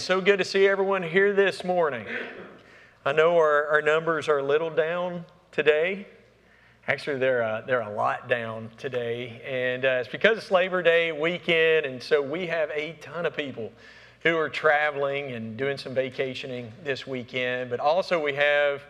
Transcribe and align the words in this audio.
So 0.00 0.22
good 0.22 0.38
to 0.38 0.46
see 0.46 0.66
everyone 0.66 1.02
here 1.02 1.34
this 1.34 1.62
morning. 1.62 2.06
I 3.04 3.12
know 3.12 3.36
our, 3.36 3.66
our 3.66 3.82
numbers 3.82 4.30
are 4.30 4.38
a 4.38 4.42
little 4.42 4.70
down 4.70 5.26
today. 5.52 6.06
Actually, 6.88 7.18
they're, 7.18 7.42
uh, 7.42 7.60
they're 7.66 7.82
a 7.82 7.92
lot 7.92 8.26
down 8.26 8.70
today. 8.78 9.42
And 9.46 9.84
uh, 9.84 9.98
it's 10.00 10.08
because 10.08 10.38
it's 10.38 10.50
Labor 10.50 10.82
Day 10.82 11.12
weekend. 11.12 11.84
And 11.84 12.02
so 12.02 12.22
we 12.22 12.46
have 12.46 12.70
a 12.70 12.92
ton 13.02 13.26
of 13.26 13.36
people 13.36 13.70
who 14.22 14.38
are 14.38 14.48
traveling 14.48 15.32
and 15.32 15.58
doing 15.58 15.76
some 15.76 15.92
vacationing 15.94 16.72
this 16.82 17.06
weekend. 17.06 17.68
But 17.68 17.78
also, 17.78 18.24
we 18.24 18.32
have 18.32 18.80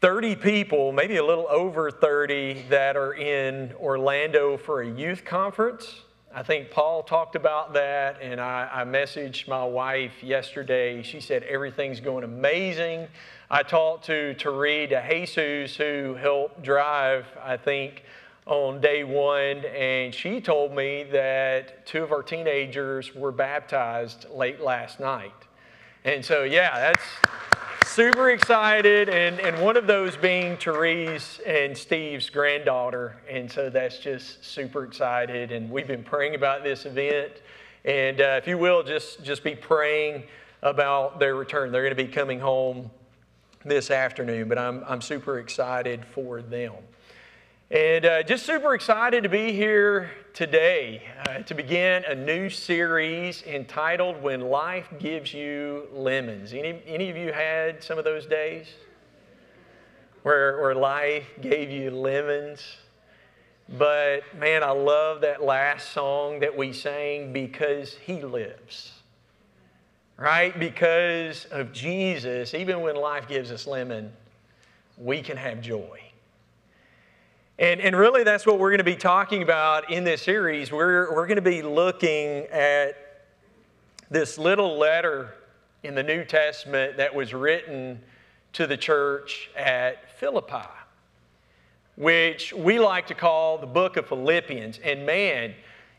30 0.00 0.34
people, 0.36 0.90
maybe 0.90 1.18
a 1.18 1.24
little 1.24 1.46
over 1.48 1.88
30, 1.92 2.64
that 2.70 2.96
are 2.96 3.14
in 3.14 3.72
Orlando 3.74 4.56
for 4.56 4.82
a 4.82 4.90
youth 4.90 5.24
conference. 5.24 6.00
I 6.34 6.42
think 6.42 6.70
Paul 6.70 7.02
talked 7.02 7.36
about 7.36 7.74
that, 7.74 8.16
and 8.22 8.40
I, 8.40 8.66
I, 8.72 8.84
messaged 8.84 9.48
my 9.48 9.64
wife 9.66 10.22
yesterday. 10.22 11.02
She 11.02 11.20
said 11.20 11.42
everything's 11.42 12.00
going 12.00 12.24
amazing. 12.24 13.08
I 13.50 13.62
talked 13.62 14.06
to 14.06 14.34
Tariq 14.38 15.10
Jesus, 15.10 15.76
who 15.76 16.14
helped 16.18 16.62
drive, 16.62 17.26
I 17.44 17.58
think, 17.58 18.04
on 18.46 18.80
day 18.80 19.04
one, 19.04 19.62
and 19.66 20.14
she 20.14 20.40
told 20.40 20.72
me 20.72 21.02
that 21.12 21.84
two 21.86 22.02
of 22.02 22.12
our 22.12 22.22
teenagers 22.22 23.14
were 23.14 23.30
baptized 23.32 24.24
late 24.30 24.60
last 24.62 25.00
night. 25.00 25.34
And 26.02 26.24
so, 26.24 26.44
yeah, 26.44 26.78
that's 26.78 27.60
super 27.92 28.30
excited, 28.30 29.10
and, 29.10 29.38
and 29.38 29.62
one 29.62 29.76
of 29.76 29.86
those 29.86 30.16
being 30.16 30.56
Therese 30.56 31.40
and 31.46 31.76
Steve's 31.76 32.30
granddaughter. 32.30 33.18
And 33.30 33.50
so 33.52 33.68
that's 33.68 33.98
just 33.98 34.42
super 34.42 34.84
excited. 34.84 35.52
And 35.52 35.70
we've 35.70 35.86
been 35.86 36.02
praying 36.02 36.34
about 36.34 36.64
this 36.64 36.86
event. 36.86 37.32
And 37.84 38.22
uh, 38.22 38.38
if 38.42 38.46
you 38.46 38.56
will, 38.56 38.82
just, 38.82 39.22
just 39.22 39.44
be 39.44 39.54
praying 39.54 40.22
about 40.62 41.20
their 41.20 41.34
return. 41.34 41.70
They're 41.70 41.82
going 41.84 41.94
to 41.94 42.02
be 42.04 42.10
coming 42.10 42.40
home 42.40 42.90
this 43.62 43.90
afternoon, 43.90 44.48
but 44.48 44.58
I'm, 44.58 44.82
I'm 44.88 45.02
super 45.02 45.38
excited 45.38 46.02
for 46.02 46.40
them. 46.40 46.72
And 47.72 48.04
uh, 48.04 48.22
just 48.22 48.44
super 48.44 48.74
excited 48.74 49.22
to 49.22 49.30
be 49.30 49.50
here 49.52 50.10
today 50.34 51.04
uh, 51.26 51.38
to 51.44 51.54
begin 51.54 52.04
a 52.06 52.14
new 52.14 52.50
series 52.50 53.42
entitled 53.44 54.22
When 54.22 54.42
Life 54.42 54.88
Gives 54.98 55.32
You 55.32 55.88
Lemons. 55.90 56.52
Any, 56.52 56.82
any 56.86 57.08
of 57.08 57.16
you 57.16 57.32
had 57.32 57.82
some 57.82 57.96
of 57.96 58.04
those 58.04 58.26
days 58.26 58.66
where, 60.22 60.60
where 60.60 60.74
life 60.74 61.24
gave 61.40 61.70
you 61.70 61.90
lemons? 61.92 62.60
But 63.78 64.24
man, 64.38 64.62
I 64.62 64.72
love 64.72 65.22
that 65.22 65.42
last 65.42 65.94
song 65.94 66.40
that 66.40 66.54
we 66.54 66.74
sang 66.74 67.32
because 67.32 67.94
He 68.04 68.20
lives. 68.20 68.92
Right? 70.18 70.58
Because 70.58 71.46
of 71.46 71.72
Jesus, 71.72 72.52
even 72.52 72.82
when 72.82 72.96
life 72.96 73.26
gives 73.28 73.50
us 73.50 73.66
lemon, 73.66 74.12
we 74.98 75.22
can 75.22 75.38
have 75.38 75.62
joy 75.62 76.00
and, 77.62 77.80
and 77.80 77.94
really, 77.96 78.24
that's 78.24 78.44
what 78.44 78.58
we're 78.58 78.70
going 78.70 78.78
to 78.78 78.82
be 78.84 78.96
talking 78.96 79.42
about 79.44 79.88
in 79.88 80.02
this 80.02 80.20
series. 80.22 80.72
We're, 80.72 81.14
we're 81.14 81.28
going 81.28 81.36
to 81.36 81.40
be 81.40 81.62
looking 81.62 82.38
at 82.50 82.96
this 84.10 84.36
little 84.36 84.76
letter 84.76 85.34
in 85.84 85.94
the 85.94 86.02
New 86.02 86.24
Testament 86.24 86.96
that 86.96 87.14
was 87.14 87.32
written 87.32 88.00
to 88.54 88.66
the 88.66 88.76
church 88.76 89.48
at 89.56 90.10
Philippi, 90.18 90.68
which 91.94 92.52
we 92.52 92.80
like 92.80 93.06
to 93.06 93.14
call 93.14 93.58
the 93.58 93.66
book 93.68 93.96
of 93.96 94.08
Philippians. 94.08 94.80
And 94.82 95.06
man, 95.06 95.54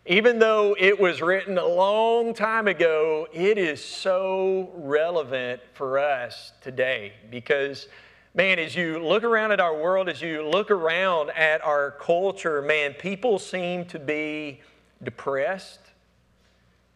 even 0.05 0.39
though 0.39 0.75
it 0.77 0.99
was 0.99 1.21
written 1.21 1.57
a 1.57 1.65
long 1.65 2.33
time 2.33 2.67
ago, 2.67 3.25
it 3.31 3.57
is 3.57 3.81
so 3.81 4.69
relevant 4.75 5.61
for 5.73 5.97
us 5.97 6.51
today 6.61 7.13
because 7.31 7.87
man, 8.33 8.59
as 8.59 8.75
you 8.75 8.99
look 8.99 9.23
around 9.23 9.51
at 9.51 9.59
our 9.59 9.75
world, 9.75 10.09
as 10.09 10.21
you 10.21 10.47
look 10.47 10.71
around 10.71 11.29
at 11.31 11.63
our 11.63 11.91
culture, 11.91 12.61
man, 12.61 12.93
people 12.93 13.37
seem 13.39 13.85
to 13.85 13.99
be 13.99 14.59
depressed, 15.03 15.79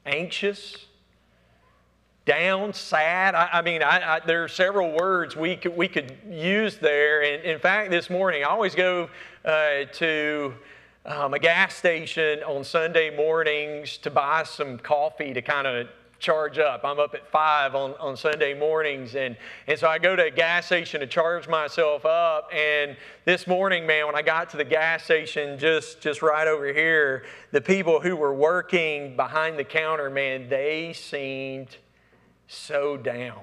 anxious, 0.06 0.78
down, 2.25 2.73
sad. 2.73 3.35
I, 3.35 3.50
I 3.53 3.62
mean, 3.62 3.81
I, 3.84 4.16
I, 4.16 4.19
there 4.22 4.44
are 4.44 4.47
several 4.50 4.91
words 4.91 5.35
we 5.35 5.56
could, 5.57 5.78
we 5.78 5.88
could 5.88 6.17
use 6.29 6.78
there. 6.78 7.22
And 7.23 7.44
in 7.44 7.59
fact, 7.59 7.91
this 7.91 8.09
morning, 8.09 8.44
I 8.44 8.47
always 8.47 8.75
go 8.75 9.09
uh, 9.45 9.85
to 9.94 10.53
um, 11.06 11.33
a 11.33 11.39
gas 11.39 11.75
station 11.75 12.44
on 12.44 12.63
Sunday 12.66 13.16
mornings 13.16 13.97
to 14.00 14.09
buy 14.09 14.44
some 14.44 14.78
coffee 14.78 15.33
to 15.33 15.41
kind 15.41 15.67
of 15.67 15.88
charge 16.19 16.57
up. 16.59 16.81
I'm 16.83 17.00
up 17.00 17.13
at 17.13 17.29
five 17.29 17.75
on, 17.75 17.91
on 18.00 18.17
Sunday 18.17 18.53
mornings. 18.53 19.16
And, 19.16 19.38
and 19.67 19.78
so 19.78 19.88
I 19.88 19.97
go 20.00 20.16
to 20.16 20.25
a 20.25 20.31
gas 20.31 20.67
station 20.67 21.00
to 21.01 21.07
charge 21.07 21.47
myself 21.47 22.05
up. 22.05 22.50
And 22.53 22.95
this 23.25 23.47
morning, 23.47 23.85
man, 23.85 24.05
when 24.05 24.16
I 24.16 24.22
got 24.22 24.50
to 24.51 24.57
the 24.57 24.63
gas 24.66 25.03
station 25.03 25.57
just, 25.59 26.01
just 26.01 26.22
right 26.22 26.47
over 26.47 26.72
here, 26.73 27.23
the 27.51 27.61
people 27.61 28.00
who 28.00 28.16
were 28.16 28.33
working 28.33 29.16
behind 29.16 29.57
the 29.59 29.63
counter, 29.63 30.09
man, 30.09 30.50
they 30.50 30.94
seemed 30.94 31.77
so 32.47 32.97
down. 32.97 33.41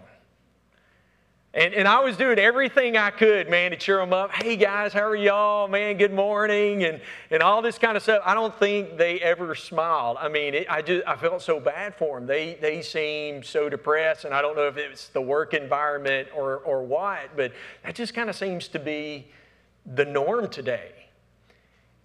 And, 1.55 1.73
and 1.73 1.87
I 1.87 2.01
was 2.01 2.17
doing 2.17 2.39
everything 2.41 2.97
I 2.97 3.11
could, 3.11 3.49
man, 3.49 3.71
to 3.71 3.77
cheer 3.77 3.99
them 3.99 4.13
up. 4.13 4.33
Hey 4.33 4.57
guys, 4.57 4.93
how 4.93 5.05
are 5.05 5.15
y'all? 5.15 5.69
Man, 5.69 5.97
good 5.99 6.13
morning. 6.13 6.83
And, 6.83 7.01
and 7.31 7.45
all 7.45 7.63
this 7.63 7.79
kind 7.79 7.97
of 7.97 8.03
stuff. 8.03 8.23
I 8.27 8.35
don't 8.35 8.55
think 8.59 8.99
they 8.99 9.21
ever 9.21 9.55
smiled. 9.55 10.17
I 10.19 10.29
mean, 10.29 10.55
it, 10.55 10.67
I, 10.69 10.83
just, 10.83 11.07
I 11.07 11.15
felt 11.15 11.43
so 11.43 11.61
bad 11.61 11.95
for 11.95 12.19
them. 12.19 12.27
They, 12.27 12.55
they 12.61 12.83
seemed 12.83 13.45
so 13.45 13.69
depressed, 13.69 14.25
and 14.25 14.35
I 14.35 14.43
don't 14.43 14.57
know 14.57 14.67
if 14.67 14.77
it's 14.77 15.09
the 15.11 15.21
work 15.21 15.55
environment 15.55 16.27
or, 16.35 16.57
or 16.57 16.83
what, 16.83 17.37
but 17.37 17.53
that 17.85 17.95
just 17.95 18.15
kind 18.15 18.29
of 18.29 18.35
seems 18.35 18.67
to 18.69 18.81
be 18.81 19.29
the 19.87 20.05
norm 20.07 20.49
today. 20.49 20.91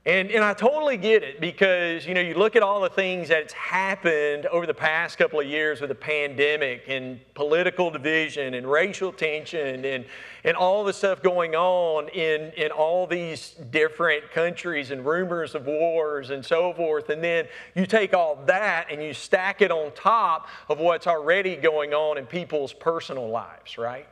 And, 0.06 0.32
and 0.32 0.46
I 0.46 0.54
totally 0.54 0.96
get 0.96 1.24
it 1.24 1.42
because, 1.42 2.06
you 2.08 2.14
know, 2.14 2.22
you 2.22 2.34
look 2.34 2.56
at 2.56 2.64
all 2.64 2.80
the 2.80 2.90
things 2.90 3.28
that's 3.28 3.52
happened 3.52 4.46
over 4.46 4.66
the 4.66 4.74
past 4.74 5.18
couple 5.18 5.42
of 5.42 5.46
years 5.46 5.82
with 5.82 5.90
the 5.90 5.96
pandemic 5.96 6.84
and 6.88 7.20
political 7.34 7.92
division 7.92 8.54
and 8.54 8.66
racial 8.72 9.12
tension 9.12 9.84
and, 9.84 10.06
and 10.46 10.56
all 10.56 10.86
the 10.86 10.94
stuff 10.94 11.22
going 11.22 11.54
on 11.54 12.08
in, 12.10 12.54
in 12.56 12.72
all 12.72 13.08
these 13.08 13.56
different 13.72 14.32
countries 14.32 14.92
and 14.92 15.06
rumors 15.06 15.54
of 15.54 15.66
wars 15.66 16.30
and 16.30 16.46
so 16.46 16.74
forth. 16.74 17.10
And 17.10 17.22
then 17.22 17.48
you 17.76 17.86
take 17.86 18.14
all 18.14 18.38
that 18.46 18.88
and 18.90 19.04
you 19.04 19.14
stack 19.14 19.62
it 19.62 19.70
on 19.70 19.92
top 19.96 20.48
of 20.70 20.80
what's 20.80 21.08
already 21.08 21.58
going 21.58 21.94
on 21.94 22.18
in 22.18 22.26
people's 22.26 22.72
personal 22.72 23.28
lives, 23.28 23.78
right? 23.78 24.08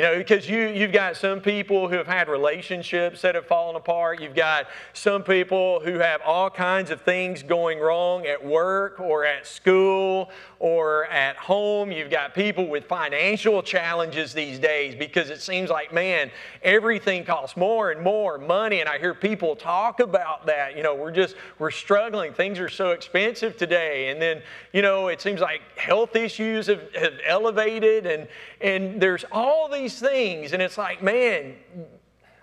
You 0.00 0.06
know, 0.06 0.16
because 0.16 0.48
you, 0.48 0.68
you've 0.68 0.92
got 0.92 1.18
some 1.18 1.42
people 1.42 1.86
who 1.86 1.96
have 1.96 2.06
had 2.06 2.30
relationships 2.30 3.20
that 3.20 3.34
have 3.34 3.44
fallen 3.44 3.76
apart. 3.76 4.18
You've 4.22 4.34
got 4.34 4.66
some 4.94 5.22
people 5.22 5.78
who 5.84 5.98
have 5.98 6.22
all 6.24 6.48
kinds 6.48 6.90
of 6.90 7.02
things 7.02 7.42
going 7.42 7.78
wrong 7.78 8.24
at 8.24 8.42
work 8.42 8.98
or 8.98 9.26
at 9.26 9.46
school 9.46 10.30
or 10.58 11.04
at 11.08 11.36
home. 11.36 11.92
You've 11.92 12.08
got 12.08 12.32
people 12.34 12.66
with 12.66 12.84
financial 12.86 13.62
challenges 13.62 14.32
these 14.32 14.58
days 14.58 14.94
because 14.94 15.28
it 15.28 15.42
seems 15.42 15.68
like, 15.68 15.92
man, 15.92 16.30
everything 16.62 17.22
costs 17.22 17.54
more 17.54 17.90
and 17.90 18.00
more 18.00 18.38
money. 18.38 18.80
And 18.80 18.88
I 18.88 18.98
hear 18.98 19.12
people 19.12 19.54
talk 19.54 20.00
about 20.00 20.46
that. 20.46 20.78
You 20.78 20.82
know, 20.82 20.94
we're 20.94 21.12
just, 21.12 21.36
we're 21.58 21.70
struggling. 21.70 22.32
Things 22.32 22.58
are 22.58 22.70
so 22.70 22.92
expensive 22.92 23.58
today. 23.58 24.08
And 24.08 24.20
then, 24.22 24.40
you 24.72 24.80
know, 24.80 25.08
it 25.08 25.20
seems 25.20 25.42
like 25.42 25.60
health 25.76 26.16
issues 26.16 26.68
have, 26.68 26.84
have 26.94 27.12
elevated 27.26 28.06
and, 28.06 28.28
and 28.62 28.98
there's 28.98 29.26
all 29.30 29.68
these 29.70 29.89
these 29.90 30.00
things, 30.08 30.52
and 30.52 30.62
it's 30.62 30.78
like, 30.78 31.02
man, 31.02 31.54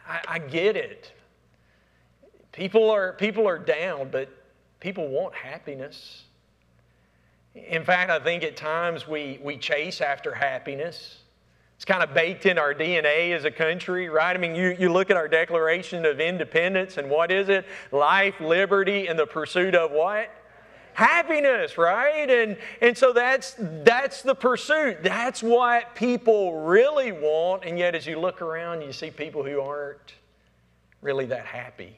I, 0.08 0.20
I 0.28 0.40
get 0.40 0.76
it. 0.76 1.12
People 2.52 2.90
are, 2.90 3.14
people 3.14 3.48
are 3.48 3.60
down, 3.60 4.10
but 4.12 4.30
people 4.80 5.08
want 5.08 5.34
happiness. 5.36 6.24
In 7.56 7.84
fact, 7.84 8.10
I 8.12 8.20
think 8.20 8.44
at 8.44 8.56
times 8.56 9.08
we, 9.08 9.40
we 9.44 9.58
chase 9.58 10.02
after 10.02 10.34
happiness. 10.34 11.20
It's 11.76 11.86
kind 11.86 12.02
of 12.02 12.14
baked 12.14 12.48
in 12.48 12.58
our 12.58 12.74
DNA 12.74 13.34
as 13.36 13.46
a 13.46 13.52
country, 13.52 14.10
right? 14.10 14.36
I 14.36 14.40
mean, 14.40 14.56
you, 14.56 14.76
you 14.80 14.90
look 14.92 15.12
at 15.12 15.18
our 15.18 15.28
Declaration 15.28 16.06
of 16.06 16.20
Independence, 16.20 16.98
and 16.98 17.10
what 17.10 17.32
is 17.32 17.50
it? 17.50 17.66
Life, 17.92 18.40
liberty, 18.40 19.08
and 19.08 19.18
the 19.18 19.28
pursuit 19.28 19.76
of 19.76 19.92
what? 19.92 20.30
happiness, 20.98 21.78
right? 21.78 22.28
And, 22.30 22.58
and 22.82 22.98
so 22.98 23.14
that's, 23.14 23.56
that's 23.60 24.24
the 24.24 24.34
pursuit. 24.34 25.04
That's 25.04 25.44
what 25.44 25.96
people 25.96 26.62
really 26.64 27.12
want. 27.12 27.64
And 27.66 27.78
yet, 27.78 27.94
as 27.94 28.06
you 28.08 28.20
look 28.20 28.42
around, 28.42 28.82
you 28.82 28.92
see 28.92 29.12
people 29.12 29.44
who 29.44 29.62
aren't 29.62 30.16
really 31.02 31.28
that 31.28 31.46
happy. 31.46 31.96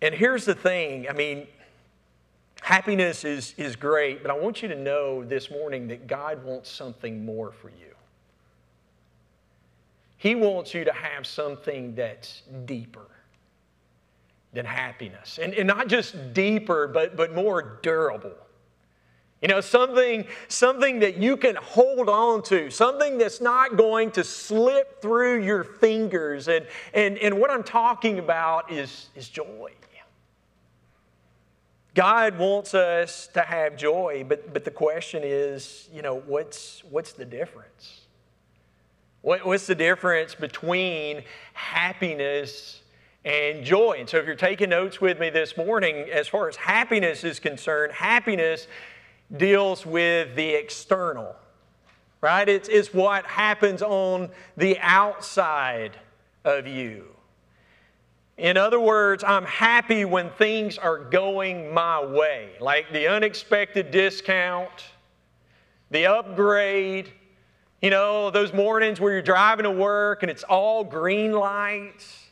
And 0.00 0.14
here's 0.14 0.44
the 0.44 0.54
thing 0.54 1.08
I 1.08 1.12
mean, 1.12 1.48
happiness 2.60 3.24
is, 3.24 3.52
is 3.56 3.74
great, 3.74 4.22
but 4.22 4.30
I 4.30 4.38
want 4.38 4.62
you 4.62 4.68
to 4.68 4.76
know 4.76 5.24
this 5.24 5.50
morning 5.50 5.88
that 5.88 6.06
God 6.06 6.44
wants 6.44 6.70
something 6.70 7.24
more 7.24 7.50
for 7.50 7.68
you. 7.70 7.74
He 10.18 10.34
wants 10.36 10.72
you 10.72 10.84
to 10.84 10.92
have 10.92 11.26
something 11.26 11.94
that's 11.96 12.42
deeper 12.64 13.06
than 14.52 14.64
happiness. 14.66 15.38
And, 15.42 15.54
and 15.54 15.66
not 15.66 15.88
just 15.88 16.32
deeper, 16.34 16.88
but, 16.88 17.16
but 17.16 17.34
more 17.34 17.78
durable. 17.82 18.32
You 19.42 19.48
know, 19.48 19.60
something, 19.60 20.26
something 20.48 21.00
that 21.00 21.18
you 21.18 21.36
can 21.36 21.56
hold 21.56 22.08
on 22.08 22.42
to, 22.44 22.70
something 22.70 23.18
that's 23.18 23.40
not 23.40 23.76
going 23.76 24.10
to 24.12 24.24
slip 24.24 25.02
through 25.02 25.42
your 25.44 25.62
fingers. 25.62 26.48
And, 26.48 26.66
and, 26.94 27.18
and 27.18 27.38
what 27.38 27.50
I'm 27.50 27.62
talking 27.62 28.18
about 28.18 28.72
is, 28.72 29.08
is 29.14 29.28
joy. 29.28 29.72
God 31.94 32.36
wants 32.38 32.74
us 32.74 33.28
to 33.28 33.40
have 33.40 33.74
joy, 33.78 34.22
but, 34.28 34.52
but 34.52 34.64
the 34.66 34.70
question 34.70 35.22
is, 35.24 35.88
you 35.94 36.02
know, 36.02 36.18
what's, 36.26 36.84
what's 36.90 37.14
the 37.14 37.24
difference? 37.24 38.02
What, 39.22 39.46
what's 39.46 39.66
the 39.66 39.74
difference 39.74 40.34
between 40.34 41.22
happiness 41.54 42.82
and 43.26 43.62
joy. 43.64 43.96
And 43.98 44.08
so, 44.08 44.16
if 44.18 44.24
you're 44.24 44.34
taking 44.36 44.70
notes 44.70 45.00
with 45.00 45.18
me 45.18 45.28
this 45.28 45.56
morning, 45.56 46.06
as 46.12 46.28
far 46.28 46.48
as 46.48 46.56
happiness 46.56 47.24
is 47.24 47.38
concerned, 47.40 47.92
happiness 47.92 48.68
deals 49.36 49.84
with 49.84 50.34
the 50.36 50.48
external, 50.54 51.34
right? 52.20 52.48
It's, 52.48 52.68
it's 52.68 52.94
what 52.94 53.26
happens 53.26 53.82
on 53.82 54.30
the 54.56 54.78
outside 54.80 55.98
of 56.44 56.66
you. 56.68 57.06
In 58.38 58.56
other 58.56 58.78
words, 58.78 59.24
I'm 59.24 59.44
happy 59.44 60.04
when 60.04 60.30
things 60.30 60.78
are 60.78 60.98
going 60.98 61.74
my 61.74 62.04
way, 62.04 62.50
like 62.60 62.92
the 62.92 63.08
unexpected 63.08 63.90
discount, 63.90 64.70
the 65.90 66.06
upgrade, 66.06 67.10
you 67.82 67.90
know, 67.90 68.30
those 68.30 68.52
mornings 68.52 69.00
where 69.00 69.12
you're 69.12 69.22
driving 69.22 69.64
to 69.64 69.70
work 69.70 70.22
and 70.22 70.30
it's 70.30 70.42
all 70.44 70.84
green 70.84 71.32
lights 71.32 72.25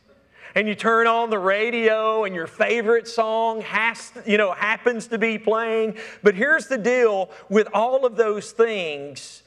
and 0.55 0.69
you 0.69 0.75
turn 0.75 1.07
on 1.07 1.31
the 1.31 1.39
radio 1.39 2.25
and 2.25 2.35
your 2.35 2.47
favorite 2.47 3.09
song 3.09 3.61
has, 3.63 4.13
you 4.25 4.39
know, 4.39 4.53
happens 4.53 5.09
to 5.09 5.19
be 5.19 5.37
playing. 5.39 5.97
But 6.23 6.35
here's 6.35 6.69
the 6.69 6.79
deal 6.79 7.31
with 7.49 7.67
all 7.75 8.07
of 8.07 8.17
those 8.17 8.53
things, 8.53 9.43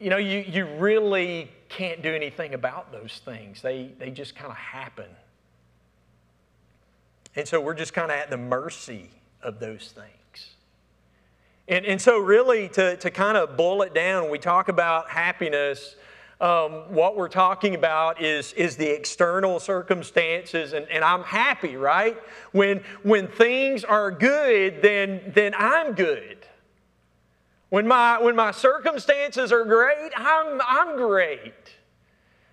you 0.00 0.10
know, 0.10 0.16
you, 0.16 0.40
you 0.40 0.66
really 0.76 1.50
can't 1.68 2.02
do 2.02 2.12
anything 2.14 2.54
about 2.54 2.92
those 2.92 3.20
things. 3.24 3.62
They, 3.62 3.92
they 3.98 4.10
just 4.10 4.34
kind 4.34 4.50
of 4.50 4.56
happen. 4.56 5.08
And 7.36 7.46
so 7.46 7.60
we're 7.60 7.74
just 7.74 7.92
kind 7.94 8.10
of 8.10 8.16
at 8.16 8.30
the 8.30 8.36
mercy 8.36 9.10
of 9.42 9.58
those 9.60 9.92
things. 9.94 10.12
And, 11.68 11.84
and 11.84 12.00
so, 12.00 12.18
really, 12.18 12.68
to, 12.70 12.96
to 12.98 13.10
kind 13.10 13.36
of 13.36 13.56
boil 13.56 13.82
it 13.82 13.92
down, 13.92 14.30
we 14.30 14.38
talk 14.38 14.68
about 14.68 15.10
happiness 15.10 15.96
um, 16.38 16.92
what 16.92 17.16
we're 17.16 17.28
talking 17.28 17.74
about 17.74 18.20
is, 18.20 18.52
is 18.52 18.76
the 18.76 18.86
external 18.94 19.58
circumstances, 19.58 20.74
and, 20.74 20.86
and 20.90 21.02
I'm 21.02 21.22
happy, 21.22 21.76
right? 21.76 22.18
When, 22.52 22.82
when 23.04 23.28
things 23.28 23.84
are 23.84 24.10
good, 24.10 24.82
then, 24.82 25.32
then 25.34 25.54
I'm 25.56 25.92
good. 25.94 26.36
When 27.70 27.88
my, 27.88 28.20
when 28.20 28.36
my 28.36 28.50
circumstances 28.50 29.50
are 29.50 29.64
great, 29.64 30.10
I'm, 30.14 30.60
I'm 30.68 30.96
great. 30.98 31.54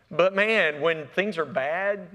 But 0.10 0.34
man, 0.34 0.80
when 0.80 1.08
things 1.08 1.38
are 1.38 1.46
bad, 1.46 2.08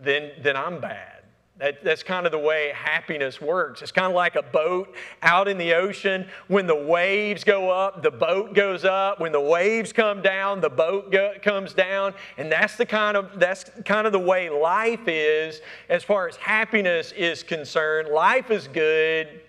then, 0.00 0.32
then 0.42 0.56
I'm 0.56 0.80
bad. 0.80 1.13
That, 1.58 1.84
that's 1.84 2.02
kind 2.02 2.26
of 2.26 2.32
the 2.32 2.38
way 2.38 2.72
happiness 2.74 3.40
works. 3.40 3.80
It's 3.80 3.92
kind 3.92 4.08
of 4.08 4.12
like 4.16 4.34
a 4.34 4.42
boat 4.42 4.92
out 5.22 5.46
in 5.46 5.56
the 5.56 5.74
ocean. 5.74 6.26
When 6.48 6.66
the 6.66 6.74
waves 6.74 7.44
go 7.44 7.70
up, 7.70 8.02
the 8.02 8.10
boat 8.10 8.54
goes 8.54 8.84
up. 8.84 9.20
When 9.20 9.30
the 9.30 9.40
waves 9.40 9.92
come 9.92 10.20
down, 10.20 10.60
the 10.60 10.68
boat 10.68 11.12
go, 11.12 11.32
comes 11.44 11.72
down. 11.72 12.14
And 12.38 12.50
that's 12.50 12.74
the 12.74 12.84
kind 12.86 13.16
of 13.16 13.38
that's 13.38 13.70
kind 13.84 14.04
of 14.04 14.12
the 14.12 14.18
way 14.18 14.50
life 14.50 15.06
is 15.06 15.60
as 15.88 16.02
far 16.02 16.26
as 16.28 16.34
happiness 16.36 17.12
is 17.12 17.44
concerned. 17.44 18.08
Life 18.08 18.50
is 18.50 18.66
good, 18.66 19.40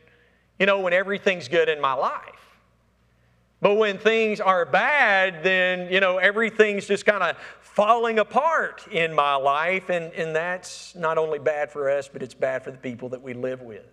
you 0.60 0.68
know, 0.68 0.82
when 0.82 0.94
everything's 0.94 1.48
good 1.48 1.70
in 1.70 1.82
my 1.82 1.94
life. 1.94 2.35
But 3.62 3.76
when 3.76 3.98
things 3.98 4.42
are 4.42 4.66
bad, 4.66 5.44
then, 5.44 5.92
you 5.92 6.00
know, 6.00 6.18
everything's 6.18 6.86
just 6.88 7.06
kind 7.06 7.24
of 7.24 7.38
falling 7.62 8.20
apart 8.20 8.86
in 8.92 9.14
my 9.14 9.36
life. 9.36 9.90
And, 9.90 10.14
and 10.14 10.36
that's 10.36 10.94
not 10.96 11.18
only 11.18 11.40
bad 11.40 11.72
for 11.72 11.90
us, 11.90 12.08
but 12.08 12.22
it's 12.22 12.34
bad 12.34 12.64
for 12.64 12.72
the 12.72 12.78
people 12.78 13.10
that 13.10 13.22
we 13.22 13.34
live 13.34 13.62
with 13.62 13.86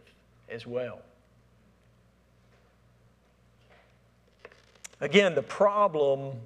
as 0.48 0.66
well. 0.66 1.00
Again, 5.00 5.34
the 5.34 5.42
problem 5.42 6.36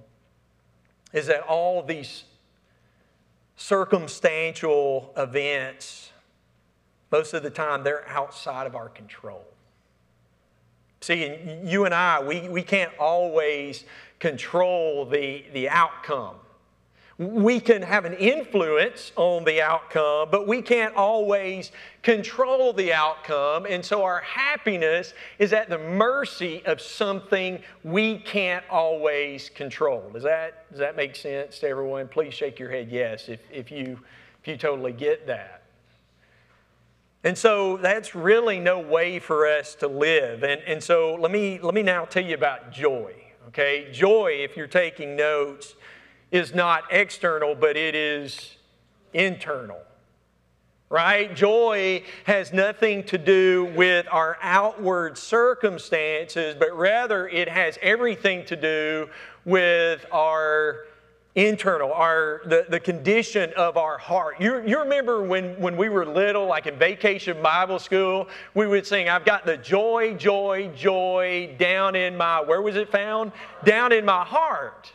is 1.12 1.26
that 1.26 1.40
all 1.42 1.82
these 1.82 2.24
circumstantial 3.56 5.12
events, 5.16 6.10
most 7.12 7.32
of 7.34 7.42
the 7.42 7.50
time, 7.50 7.82
they're 7.84 8.06
outside 8.08 8.66
of 8.66 8.74
our 8.74 8.88
control. 8.88 9.44
See, 11.06 11.32
you 11.62 11.84
and 11.84 11.94
I, 11.94 12.20
we, 12.20 12.48
we 12.48 12.62
can't 12.64 12.90
always 12.98 13.84
control 14.18 15.04
the, 15.06 15.44
the 15.52 15.68
outcome. 15.68 16.34
We 17.16 17.60
can 17.60 17.82
have 17.82 18.04
an 18.06 18.14
influence 18.14 19.12
on 19.14 19.44
the 19.44 19.62
outcome, 19.62 20.30
but 20.32 20.48
we 20.48 20.62
can't 20.62 20.92
always 20.96 21.70
control 22.02 22.72
the 22.72 22.92
outcome. 22.92 23.66
And 23.66 23.84
so 23.84 24.02
our 24.02 24.18
happiness 24.22 25.14
is 25.38 25.52
at 25.52 25.68
the 25.70 25.78
mercy 25.78 26.60
of 26.66 26.80
something 26.80 27.60
we 27.84 28.18
can't 28.18 28.64
always 28.68 29.48
control. 29.48 30.10
Does 30.12 30.24
that, 30.24 30.68
does 30.72 30.80
that 30.80 30.96
make 30.96 31.14
sense 31.14 31.60
to 31.60 31.68
everyone? 31.68 32.08
Please 32.08 32.34
shake 32.34 32.58
your 32.58 32.70
head 32.72 32.88
yes 32.90 33.28
if, 33.28 33.38
if, 33.52 33.70
you, 33.70 33.96
if 34.42 34.48
you 34.48 34.56
totally 34.56 34.92
get 34.92 35.24
that. 35.28 35.62
And 37.26 37.36
so 37.36 37.76
that's 37.76 38.14
really 38.14 38.60
no 38.60 38.78
way 38.78 39.18
for 39.18 39.48
us 39.48 39.74
to 39.76 39.88
live. 39.88 40.44
And, 40.44 40.62
and 40.62 40.80
so 40.80 41.14
let 41.16 41.32
me, 41.32 41.58
let 41.60 41.74
me 41.74 41.82
now 41.82 42.04
tell 42.04 42.22
you 42.24 42.36
about 42.36 42.70
joy, 42.70 43.12
okay? 43.48 43.88
Joy, 43.92 44.34
if 44.42 44.56
you're 44.56 44.68
taking 44.68 45.16
notes, 45.16 45.74
is 46.30 46.54
not 46.54 46.84
external, 46.92 47.56
but 47.56 47.76
it 47.76 47.96
is 47.96 48.56
internal, 49.12 49.80
right? 50.88 51.34
Joy 51.34 52.04
has 52.26 52.52
nothing 52.52 53.02
to 53.06 53.18
do 53.18 53.72
with 53.74 54.06
our 54.08 54.38
outward 54.40 55.18
circumstances, 55.18 56.54
but 56.56 56.78
rather 56.78 57.26
it 57.28 57.48
has 57.48 57.76
everything 57.82 58.44
to 58.44 58.54
do 58.54 59.08
with 59.44 60.06
our 60.12 60.82
internal, 61.36 61.92
our 61.92 62.40
the, 62.46 62.64
the 62.70 62.80
condition 62.80 63.52
of 63.56 63.76
our 63.76 63.98
heart. 63.98 64.40
You, 64.40 64.66
you 64.66 64.80
remember 64.80 65.22
when, 65.22 65.58
when 65.60 65.76
we 65.76 65.90
were 65.90 66.06
little, 66.06 66.46
like 66.46 66.66
in 66.66 66.78
vacation 66.78 67.40
Bible 67.42 67.78
school, 67.78 68.28
we 68.54 68.66
would 68.66 68.86
sing, 68.86 69.08
I've 69.10 69.26
got 69.26 69.44
the 69.44 69.58
joy, 69.58 70.14
joy, 70.18 70.70
joy 70.74 71.54
down 71.58 71.94
in 71.94 72.16
my, 72.16 72.40
where 72.40 72.62
was 72.62 72.74
it 72.76 72.90
found? 72.90 73.32
Down 73.64 73.92
in 73.92 74.04
my 74.04 74.24
heart. 74.24 74.92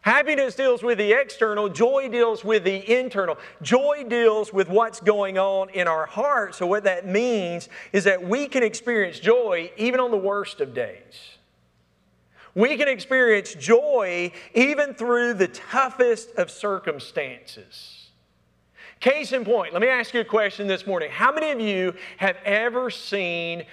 Happiness 0.00 0.56
deals 0.56 0.82
with 0.82 0.98
the 0.98 1.12
external, 1.12 1.68
joy 1.68 2.08
deals 2.08 2.42
with 2.44 2.64
the 2.64 2.98
internal. 2.98 3.36
Joy 3.60 4.04
deals 4.08 4.52
with 4.52 4.68
what's 4.70 5.00
going 5.00 5.36
on 5.38 5.68
in 5.70 5.86
our 5.86 6.06
heart. 6.06 6.56
So, 6.56 6.66
what 6.66 6.82
that 6.84 7.06
means 7.06 7.68
is 7.92 8.02
that 8.04 8.20
we 8.26 8.48
can 8.48 8.64
experience 8.64 9.20
joy 9.20 9.70
even 9.76 10.00
on 10.00 10.10
the 10.10 10.16
worst 10.16 10.60
of 10.60 10.74
days. 10.74 11.31
We 12.54 12.76
can 12.76 12.88
experience 12.88 13.54
joy 13.54 14.32
even 14.54 14.94
through 14.94 15.34
the 15.34 15.48
toughest 15.48 16.32
of 16.36 16.50
circumstances. 16.50 18.10
Case 19.00 19.32
in 19.32 19.44
point, 19.44 19.72
let 19.72 19.82
me 19.82 19.88
ask 19.88 20.12
you 20.14 20.20
a 20.20 20.24
question 20.24 20.66
this 20.66 20.86
morning. 20.86 21.10
How 21.10 21.32
many 21.32 21.50
of 21.50 21.60
you 21.60 21.94
have 22.18 22.36
ever 22.44 22.90
seen 22.90 23.64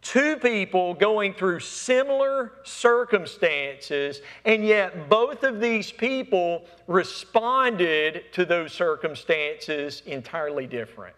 two 0.00 0.36
people 0.36 0.94
going 0.94 1.32
through 1.34 1.60
similar 1.60 2.52
circumstances, 2.64 4.20
and 4.46 4.64
yet 4.64 5.08
both 5.08 5.42
of 5.44 5.60
these 5.60 5.92
people 5.92 6.64
responded 6.86 8.24
to 8.32 8.44
those 8.46 8.72
circumstances 8.72 10.02
entirely 10.06 10.66
different? 10.66 11.14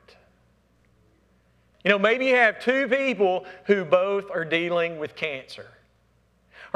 You 1.84 1.90
know, 1.92 1.98
maybe 2.00 2.26
you 2.26 2.34
have 2.34 2.58
two 2.60 2.88
people 2.88 3.46
who 3.64 3.84
both 3.84 4.28
are 4.32 4.44
dealing 4.44 4.98
with 4.98 5.14
cancer 5.14 5.66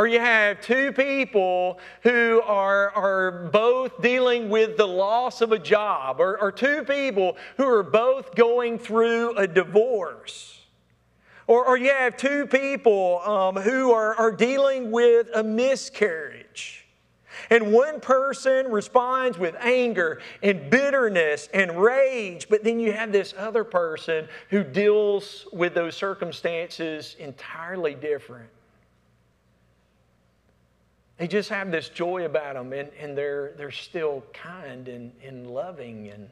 or 0.00 0.06
you 0.06 0.18
have 0.18 0.58
two 0.62 0.92
people 0.92 1.78
who 2.04 2.40
are, 2.46 2.90
are 2.92 3.50
both 3.50 4.00
dealing 4.00 4.48
with 4.48 4.78
the 4.78 4.86
loss 4.88 5.42
of 5.42 5.52
a 5.52 5.58
job, 5.58 6.20
or, 6.20 6.40
or 6.40 6.50
two 6.50 6.82
people 6.84 7.36
who 7.58 7.64
are 7.68 7.82
both 7.82 8.34
going 8.34 8.78
through 8.78 9.34
a 9.36 9.46
divorce. 9.46 10.58
Or, 11.46 11.66
or 11.66 11.76
you 11.76 11.90
have 11.90 12.16
two 12.16 12.46
people 12.46 13.20
um, 13.26 13.56
who 13.56 13.92
are, 13.92 14.14
are 14.14 14.32
dealing 14.32 14.90
with 14.90 15.28
a 15.34 15.42
miscarriage. 15.42 16.86
And 17.50 17.70
one 17.70 18.00
person 18.00 18.70
responds 18.72 19.36
with 19.36 19.54
anger 19.60 20.22
and 20.42 20.70
bitterness 20.70 21.50
and 21.52 21.76
rage, 21.78 22.48
but 22.48 22.64
then 22.64 22.80
you 22.80 22.92
have 22.92 23.12
this 23.12 23.34
other 23.36 23.64
person 23.64 24.28
who 24.48 24.64
deals 24.64 25.46
with 25.52 25.74
those 25.74 25.94
circumstances 25.94 27.16
entirely 27.18 27.94
different. 27.94 28.48
They 31.20 31.26
just 31.26 31.50
have 31.50 31.70
this 31.70 31.90
joy 31.90 32.24
about 32.24 32.54
them, 32.54 32.72
and, 32.72 32.88
and 32.98 33.14
they're, 33.16 33.52
they're 33.58 33.70
still 33.72 34.24
kind 34.32 34.88
and, 34.88 35.12
and 35.22 35.46
loving. 35.50 36.08
And 36.08 36.30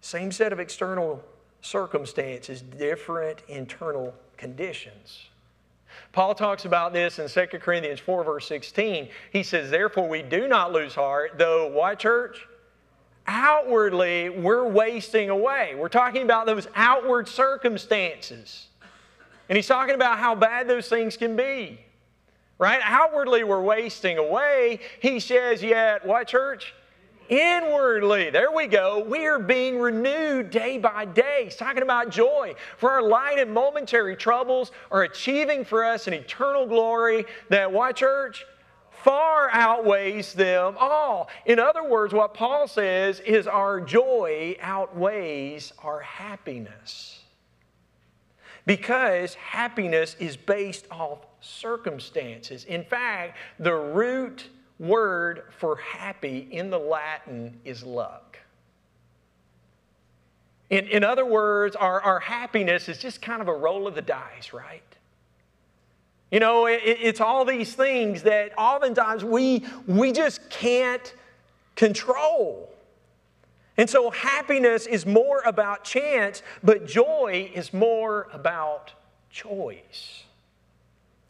same 0.00 0.30
set 0.30 0.52
of 0.52 0.60
external 0.60 1.20
circumstances, 1.60 2.62
different 2.62 3.40
internal 3.48 4.14
conditions. 4.36 5.24
Paul 6.12 6.36
talks 6.36 6.64
about 6.66 6.92
this 6.92 7.18
in 7.18 7.28
2 7.28 7.58
Corinthians 7.58 7.98
4, 7.98 8.22
verse 8.22 8.46
16. 8.46 9.08
He 9.32 9.42
says, 9.42 9.70
Therefore, 9.70 10.08
we 10.08 10.22
do 10.22 10.46
not 10.46 10.72
lose 10.72 10.94
heart, 10.94 11.32
though, 11.36 11.66
why, 11.66 11.96
church? 11.96 12.46
Outwardly, 13.26 14.28
we're 14.28 14.68
wasting 14.68 15.30
away. 15.30 15.74
We're 15.76 15.88
talking 15.88 16.22
about 16.22 16.46
those 16.46 16.68
outward 16.76 17.26
circumstances. 17.26 18.68
And 19.48 19.56
he's 19.56 19.66
talking 19.66 19.94
about 19.94 20.18
how 20.18 20.34
bad 20.34 20.68
those 20.68 20.88
things 20.88 21.16
can 21.16 21.36
be. 21.36 21.78
Right? 22.58 22.80
Outwardly, 22.82 23.44
we're 23.44 23.60
wasting 23.60 24.16
away. 24.18 24.80
He 25.00 25.20
says, 25.20 25.62
yet, 25.62 26.06
what 26.06 26.26
church? 26.26 26.74
Inwardly, 27.28 28.30
there 28.30 28.52
we 28.52 28.68
go, 28.68 29.02
we 29.02 29.26
are 29.26 29.40
being 29.40 29.80
renewed 29.80 30.50
day 30.50 30.78
by 30.78 31.04
day. 31.06 31.40
He's 31.44 31.56
talking 31.56 31.82
about 31.82 32.08
joy. 32.10 32.54
For 32.78 32.88
our 32.92 33.02
light 33.02 33.40
and 33.40 33.52
momentary 33.52 34.14
troubles 34.16 34.70
are 34.92 35.02
achieving 35.02 35.64
for 35.64 35.84
us 35.84 36.06
an 36.06 36.14
eternal 36.14 36.66
glory 36.66 37.24
that, 37.48 37.70
what 37.72 37.96
church? 37.96 38.46
Far 39.02 39.50
outweighs 39.50 40.34
them 40.34 40.76
all. 40.78 41.28
In 41.46 41.58
other 41.58 41.82
words, 41.82 42.14
what 42.14 42.32
Paul 42.32 42.68
says 42.68 43.18
is 43.20 43.48
our 43.48 43.80
joy 43.80 44.56
outweighs 44.60 45.72
our 45.82 45.98
happiness 46.00 47.15
because 48.66 49.34
happiness 49.34 50.16
is 50.18 50.36
based 50.36 50.86
off 50.90 51.20
circumstances. 51.40 52.64
In 52.64 52.84
fact, 52.84 53.38
the 53.60 53.72
root 53.72 54.48
word 54.78 55.44
for 55.58 55.76
happy 55.76 56.48
in 56.50 56.68
the 56.70 56.78
Latin 56.78 57.58
is 57.64 57.84
luck. 57.84 58.38
In, 60.68 60.88
in 60.88 61.04
other 61.04 61.24
words, 61.24 61.76
our, 61.76 62.02
our 62.02 62.18
happiness 62.18 62.88
is 62.88 62.98
just 62.98 63.22
kind 63.22 63.40
of 63.40 63.46
a 63.46 63.54
roll 63.54 63.86
of 63.86 63.94
the 63.94 64.02
dice, 64.02 64.52
right? 64.52 64.82
You 66.32 66.40
know, 66.40 66.66
it, 66.66 66.80
it's 66.84 67.20
all 67.20 67.44
these 67.44 67.74
things 67.74 68.24
that 68.24 68.52
oftentimes 68.58 69.22
we, 69.24 69.64
we 69.86 70.10
just 70.10 70.50
can't 70.50 71.14
control. 71.76 72.68
And 73.78 73.88
so 73.90 74.10
happiness 74.10 74.86
is 74.86 75.04
more 75.04 75.42
about 75.44 75.84
chance, 75.84 76.42
but 76.62 76.86
joy 76.86 77.50
is 77.54 77.74
more 77.74 78.28
about 78.32 78.92
choice. 79.30 80.22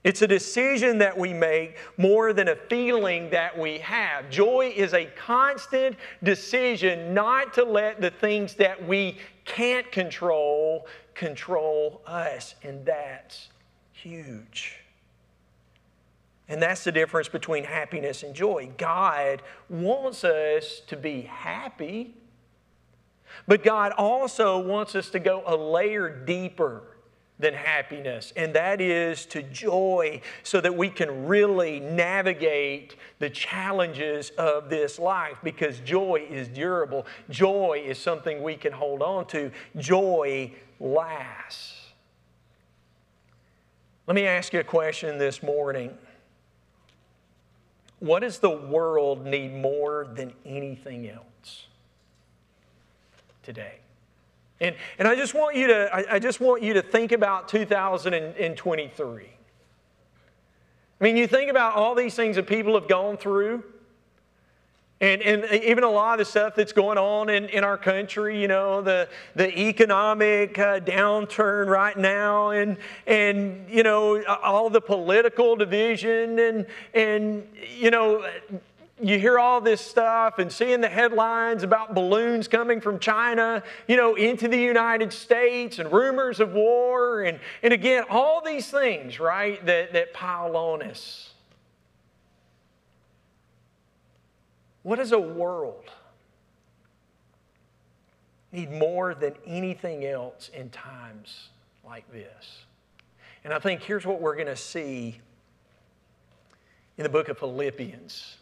It's 0.04 0.22
a 0.22 0.28
decision 0.28 0.98
that 0.98 1.18
we 1.18 1.32
make 1.32 1.76
more 1.98 2.32
than 2.32 2.46
a 2.46 2.54
feeling 2.54 3.28
that 3.30 3.58
we 3.58 3.78
have. 3.78 4.30
Joy 4.30 4.72
is 4.76 4.94
a 4.94 5.06
constant 5.06 5.96
decision 6.22 7.12
not 7.12 7.52
to 7.54 7.64
let 7.64 8.00
the 8.00 8.10
things 8.10 8.54
that 8.54 8.86
we 8.86 9.18
can't 9.44 9.90
control 9.90 10.86
control 11.14 12.00
us, 12.06 12.54
and 12.62 12.86
that's 12.86 13.48
huge. 13.90 14.76
And 16.48 16.62
that's 16.62 16.84
the 16.84 16.92
difference 16.92 17.28
between 17.28 17.64
happiness 17.64 18.22
and 18.22 18.32
joy. 18.32 18.70
God 18.78 19.42
wants 19.68 20.22
us 20.22 20.82
to 20.86 20.96
be 20.96 21.22
happy 21.22 22.14
but 23.48 23.62
God 23.62 23.92
also 23.92 24.58
wants 24.58 24.94
us 24.94 25.10
to 25.10 25.18
go 25.18 25.42
a 25.46 25.56
layer 25.56 26.08
deeper 26.08 26.82
than 27.38 27.52
happiness, 27.52 28.32
and 28.34 28.54
that 28.54 28.80
is 28.80 29.26
to 29.26 29.42
joy, 29.42 30.18
so 30.42 30.58
that 30.58 30.74
we 30.74 30.88
can 30.88 31.26
really 31.26 31.78
navigate 31.80 32.96
the 33.18 33.28
challenges 33.28 34.30
of 34.38 34.70
this 34.70 34.98
life 34.98 35.36
because 35.44 35.78
joy 35.80 36.24
is 36.30 36.48
durable. 36.48 37.06
Joy 37.28 37.82
is 37.84 37.98
something 37.98 38.42
we 38.42 38.56
can 38.56 38.72
hold 38.72 39.02
on 39.02 39.26
to. 39.28 39.50
Joy 39.76 40.50
lasts. 40.80 41.74
Let 44.06 44.14
me 44.14 44.26
ask 44.26 44.54
you 44.54 44.60
a 44.60 44.64
question 44.64 45.18
this 45.18 45.42
morning. 45.42 45.90
What 47.98 48.20
does 48.20 48.38
the 48.38 48.50
world 48.50 49.26
need 49.26 49.52
more 49.52 50.06
than 50.14 50.32
anything 50.46 51.10
else? 51.10 51.24
today. 53.46 53.74
And, 54.60 54.74
and 54.98 55.06
I, 55.06 55.14
just 55.14 55.32
want 55.34 55.54
you 55.54 55.68
to, 55.68 55.94
I, 55.94 56.16
I 56.16 56.18
just 56.18 56.40
want 56.40 56.62
you 56.62 56.74
to 56.74 56.82
think 56.82 57.12
about 57.12 57.48
2023. 57.48 59.24
I 60.98 61.04
mean, 61.04 61.16
you 61.16 61.26
think 61.28 61.50
about 61.50 61.76
all 61.76 61.94
these 61.94 62.16
things 62.16 62.36
that 62.36 62.46
people 62.48 62.74
have 62.74 62.88
gone 62.88 63.16
through, 63.18 63.62
and, 65.00 65.20
and 65.22 65.44
even 65.62 65.84
a 65.84 65.90
lot 65.90 66.14
of 66.14 66.18
the 66.20 66.24
stuff 66.30 66.54
that's 66.56 66.72
going 66.72 66.96
on 66.98 67.28
in, 67.28 67.44
in 67.50 67.62
our 67.64 67.76
country, 67.76 68.40
you 68.40 68.48
know, 68.48 68.80
the, 68.80 69.08
the 69.36 69.56
economic 69.60 70.58
uh, 70.58 70.80
downturn 70.80 71.66
right 71.68 71.96
now, 71.96 72.48
and, 72.50 72.78
and, 73.06 73.70
you 73.70 73.82
know, 73.84 74.24
all 74.42 74.70
the 74.70 74.80
political 74.80 75.54
division, 75.54 76.38
and, 76.40 76.66
and, 76.94 77.46
you 77.78 77.90
know, 77.92 78.24
you 79.00 79.18
hear 79.18 79.38
all 79.38 79.60
this 79.60 79.82
stuff 79.82 80.38
and 80.38 80.50
seeing 80.50 80.80
the 80.80 80.88
headlines 80.88 81.62
about 81.62 81.94
balloons 81.94 82.48
coming 82.48 82.80
from 82.80 82.98
China, 82.98 83.62
you 83.86 83.96
know, 83.96 84.14
into 84.14 84.48
the 84.48 84.58
United 84.58 85.12
States 85.12 85.78
and 85.78 85.92
rumors 85.92 86.40
of 86.40 86.52
war. 86.52 87.22
And, 87.22 87.38
and 87.62 87.74
again, 87.74 88.04
all 88.08 88.42
these 88.42 88.70
things, 88.70 89.20
right, 89.20 89.64
that, 89.66 89.92
that 89.92 90.14
pile 90.14 90.56
on 90.56 90.82
us. 90.82 91.30
What 94.82 94.96
does 94.96 95.12
a 95.12 95.18
world 95.18 95.90
need 98.50 98.70
more 98.70 99.14
than 99.14 99.34
anything 99.46 100.06
else 100.06 100.48
in 100.54 100.70
times 100.70 101.50
like 101.84 102.10
this? 102.12 102.64
And 103.44 103.52
I 103.52 103.58
think 103.58 103.82
here's 103.82 104.06
what 104.06 104.22
we're 104.22 104.34
going 104.36 104.46
to 104.46 104.56
see 104.56 105.20
in 106.96 107.02
the 107.02 107.08
book 107.10 107.28
of 107.28 107.36
Philippians 107.36 108.36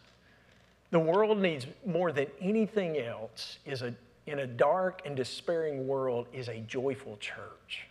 the 0.95 1.01
world 1.01 1.39
needs 1.39 1.67
more 1.85 2.13
than 2.13 2.29
anything 2.41 2.99
else 3.01 3.59
is 3.67 3.83
a, 3.83 3.93
in 4.29 4.39
a 4.39 4.47
dark 4.47 5.03
and 5.05 5.17
despairing 5.17 5.89
world 5.89 6.29
is 6.33 6.47
a 6.49 6.61
joyful 6.61 7.17
church. 7.17 7.89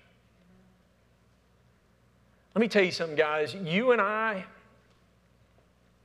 Let 2.56 2.62
me 2.62 2.70
tell 2.70 2.82
you 2.82 2.94
something, 2.94 3.18
guys. 3.18 3.54
You 3.56 3.92
and 3.92 4.00
I, 4.00 4.46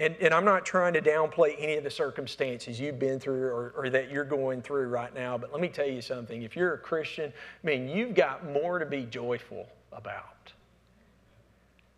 and, 0.00 0.16
and 0.20 0.34
I'm 0.34 0.44
not 0.44 0.66
trying 0.66 0.92
to 0.94 1.00
downplay 1.00 1.54
any 1.60 1.76
of 1.76 1.84
the 1.84 1.90
circumstances 1.90 2.80
you've 2.80 2.98
been 2.98 3.20
through 3.20 3.46
or, 3.46 3.74
or 3.76 3.90
that 3.90 4.10
you're 4.10 4.24
going 4.24 4.60
through 4.60 4.88
right 4.88 5.14
now, 5.14 5.38
but 5.38 5.52
let 5.52 5.60
me 5.62 5.68
tell 5.68 5.86
you 5.88 6.02
something. 6.02 6.42
If 6.42 6.56
you're 6.56 6.74
a 6.74 6.78
Christian, 6.78 7.32
I 7.32 7.64
mean, 7.66 7.86
you've 7.88 8.14
got 8.16 8.44
more 8.52 8.80
to 8.80 8.86
be 8.86 9.04
joyful 9.04 9.68
about 9.92 10.52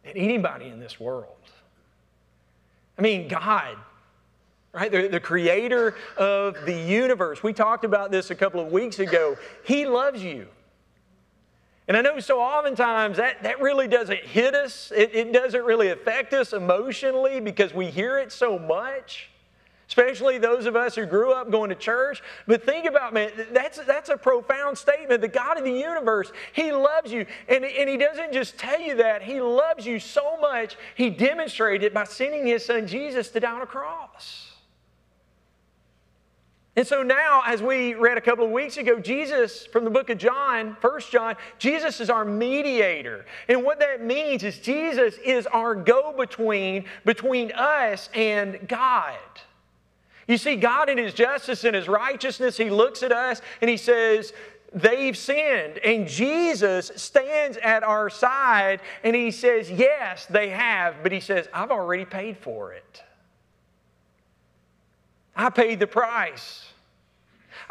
than 0.05 0.15
anybody 0.19 0.67
in 0.69 0.79
this 0.79 1.01
world. 1.01 1.37
I 2.99 3.01
mean, 3.03 3.29
God 3.29 3.79
right? 4.73 4.91
The, 4.91 5.09
the, 5.09 5.21
creator 5.21 5.97
of 6.17 6.65
the 6.65 6.79
universe. 6.79 7.43
We 7.43 7.53
talked 7.53 7.85
about 7.85 8.11
this 8.11 8.31
a 8.31 8.35
couple 8.35 8.61
of 8.61 8.71
weeks 8.73 8.99
ago. 8.99 9.37
He 9.65 9.87
loves 9.87 10.23
you. 10.23 10.47
And 11.89 11.97
I 11.97 12.03
know 12.03 12.21
so 12.21 12.41
oftentimes 12.41 13.17
that, 13.17 13.43
that 13.43 13.61
really 13.61 13.89
doesn't 13.89 14.21
hit 14.21 14.55
us, 14.55 14.93
it, 14.95 15.13
it 15.13 15.33
doesn't 15.33 15.65
really 15.65 15.89
affect 15.89 16.33
us 16.35 16.53
emotionally 16.53 17.41
because 17.41 17.75
we 17.75 17.87
hear 17.87 18.19
it 18.19 18.31
so 18.33 18.59
much. 18.61 19.31
Especially 19.89 20.39
those 20.39 20.67
of 20.67 20.77
us 20.77 20.95
who 20.95 21.05
grew 21.05 21.33
up 21.33 21.51
going 21.51 21.69
to 21.69 21.75
church. 21.75 22.23
But 22.47 22.65
think 22.65 22.85
about, 22.87 23.13
man, 23.13 23.33
that's, 23.51 23.77
that's 23.85 24.09
a 24.09 24.17
profound 24.17 24.79
statement. 24.79 25.21
The 25.21 25.27
God 25.27 25.59
of 25.59 25.65
the 25.65 25.73
universe, 25.73 26.31
He 26.53 26.71
loves 26.71 27.11
you. 27.11 27.27
And, 27.49 27.65
and 27.65 27.89
He 27.91 27.97
doesn't 27.97 28.33
just 28.33 28.57
tell 28.57 28.81
you 28.81 28.95
that, 28.99 29.21
He 29.21 29.41
loves 29.41 29.85
you 29.85 29.99
so 29.99 30.39
much, 30.41 30.77
He 30.95 31.11
demonstrated 31.11 31.87
it 31.89 31.93
by 31.93 32.05
sending 32.05 32.47
His 32.47 32.65
Son 32.65 32.87
Jesus 32.87 33.31
to 33.31 33.41
die 33.41 33.51
on 33.51 33.63
a 33.63 33.67
cross. 33.67 34.50
And 36.77 36.87
so 36.87 37.03
now, 37.03 37.43
as 37.47 37.61
we 37.63 37.95
read 37.95 38.17
a 38.17 38.21
couple 38.21 38.45
of 38.45 38.53
weeks 38.53 38.77
ago, 38.77 39.01
Jesus 39.01 39.67
from 39.67 39.83
the 39.85 39.91
book 39.91 40.09
of 40.09 40.19
John, 40.19 40.77
First 40.81 41.11
John, 41.11 41.35
Jesus 41.59 42.01
is 42.01 42.09
our 42.09 42.25
mediator. 42.25 43.27
And 43.49 43.65
what 43.65 43.81
that 43.81 44.05
means 44.05 44.45
is 44.45 44.59
Jesus 44.59 45.17
is 45.25 45.49
our 45.49 45.75
go 45.75 46.13
between 46.17 46.85
between 47.05 47.51
us 47.53 48.09
and 48.15 48.69
God. 48.69 49.19
You 50.29 50.39
see, 50.39 50.55
God 50.57 50.89
in 50.89 50.97
His 50.97 51.13
justice 51.13 51.65
and 51.65 51.75
His 51.75 51.89
righteousness, 51.89 52.57
He 52.57 52.71
looks 52.71 53.03
at 53.03 53.11
us 53.11 53.43
and 53.61 53.69
He 53.69 53.77
says, 53.77 54.33
They've 54.73 55.17
sinned. 55.17 55.79
And 55.79 56.07
Jesus 56.07 56.93
stands 56.95 57.57
at 57.57 57.83
our 57.83 58.09
side 58.09 58.81
and 59.03 59.17
He 59.17 59.33
says, 59.33 59.69
Yes, 59.69 60.27
they 60.27 60.51
have. 60.51 61.03
But 61.03 61.11
He 61.11 61.19
says, 61.19 61.49
I've 61.53 61.73
already 61.73 62.05
paid 62.05 62.37
for 62.39 62.73
it. 62.73 63.03
I 65.41 65.49
paid 65.49 65.81
the 65.81 65.87
price. 65.87 66.67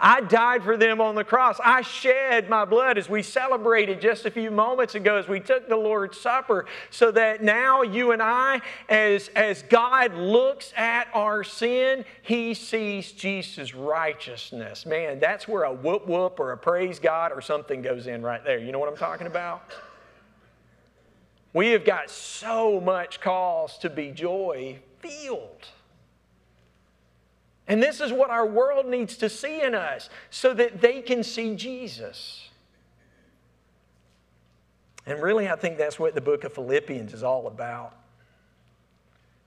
I 0.01 0.21
died 0.21 0.63
for 0.63 0.75
them 0.77 1.01
on 1.01 1.13
the 1.13 1.23
cross. 1.23 1.59
I 1.63 1.81
shed 1.83 2.49
my 2.49 2.65
blood 2.65 2.97
as 2.97 3.07
we 3.09 3.21
celebrated 3.21 3.99
just 4.01 4.25
a 4.25 4.31
few 4.31 4.49
moments 4.49 4.95
ago 4.95 5.17
as 5.17 5.27
we 5.27 5.39
took 5.41 5.67
the 5.69 5.75
Lord's 5.75 6.19
Supper, 6.19 6.65
so 6.89 7.11
that 7.11 7.43
now 7.43 7.83
you 7.83 8.11
and 8.11 8.23
I, 8.23 8.61
as, 8.88 9.27
as 9.35 9.61
God 9.63 10.15
looks 10.15 10.73
at 10.75 11.09
our 11.13 11.43
sin, 11.43 12.05
he 12.23 12.53
sees 12.55 13.11
Jesus' 13.11 13.75
righteousness. 13.75 14.85
Man, 14.88 15.19
that's 15.19 15.47
where 15.47 15.63
a 15.65 15.73
whoop 15.73 16.07
whoop 16.07 16.39
or 16.39 16.53
a 16.53 16.57
praise 16.57 16.97
God 16.97 17.31
or 17.33 17.39
something 17.41 17.81
goes 17.83 18.07
in 18.07 18.23
right 18.23 18.43
there. 18.43 18.57
You 18.57 18.71
know 18.71 18.79
what 18.79 18.89
I'm 18.89 18.97
talking 18.97 19.27
about? 19.27 19.61
We 21.53 21.67
have 21.71 21.83
got 21.85 22.09
so 22.09 22.79
much 22.81 23.19
cause 23.21 23.77
to 23.79 23.89
be 23.91 24.09
joy 24.11 24.79
filled. 25.01 25.67
And 27.69 27.81
this 27.83 28.01
is 28.01 28.11
what 28.11 28.31
our 28.31 28.47
world 28.47 28.88
needs 28.88 29.15
to 29.17 29.29
see 29.29 29.61
in 29.61 29.75
us 29.75 30.09
so 30.31 30.55
that 30.55 30.81
they 30.81 31.03
can 31.03 31.23
see 31.23 31.55
Jesus. 31.55 32.49
And 35.05 35.21
really, 35.21 35.47
I 35.47 35.55
think 35.55 35.77
that's 35.77 35.99
what 35.99 36.15
the 36.15 36.21
book 36.21 36.43
of 36.43 36.53
Philippians 36.55 37.13
is 37.13 37.21
all 37.23 37.45
about. 37.45 37.95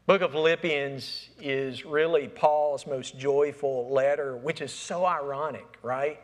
Book 0.06 0.22
of 0.22 0.30
Philippians 0.30 1.30
is 1.40 1.84
really 1.84 2.28
Paul's 2.28 2.86
most 2.86 3.18
joyful 3.18 3.90
letter, 3.90 4.36
which 4.36 4.60
is 4.60 4.72
so 4.72 5.04
ironic, 5.04 5.66
right? 5.82 6.20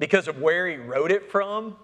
Because 0.00 0.26
of 0.26 0.38
where 0.38 0.66
he 0.68 0.76
wrote 0.78 1.12
it 1.12 1.30
from. 1.30 1.76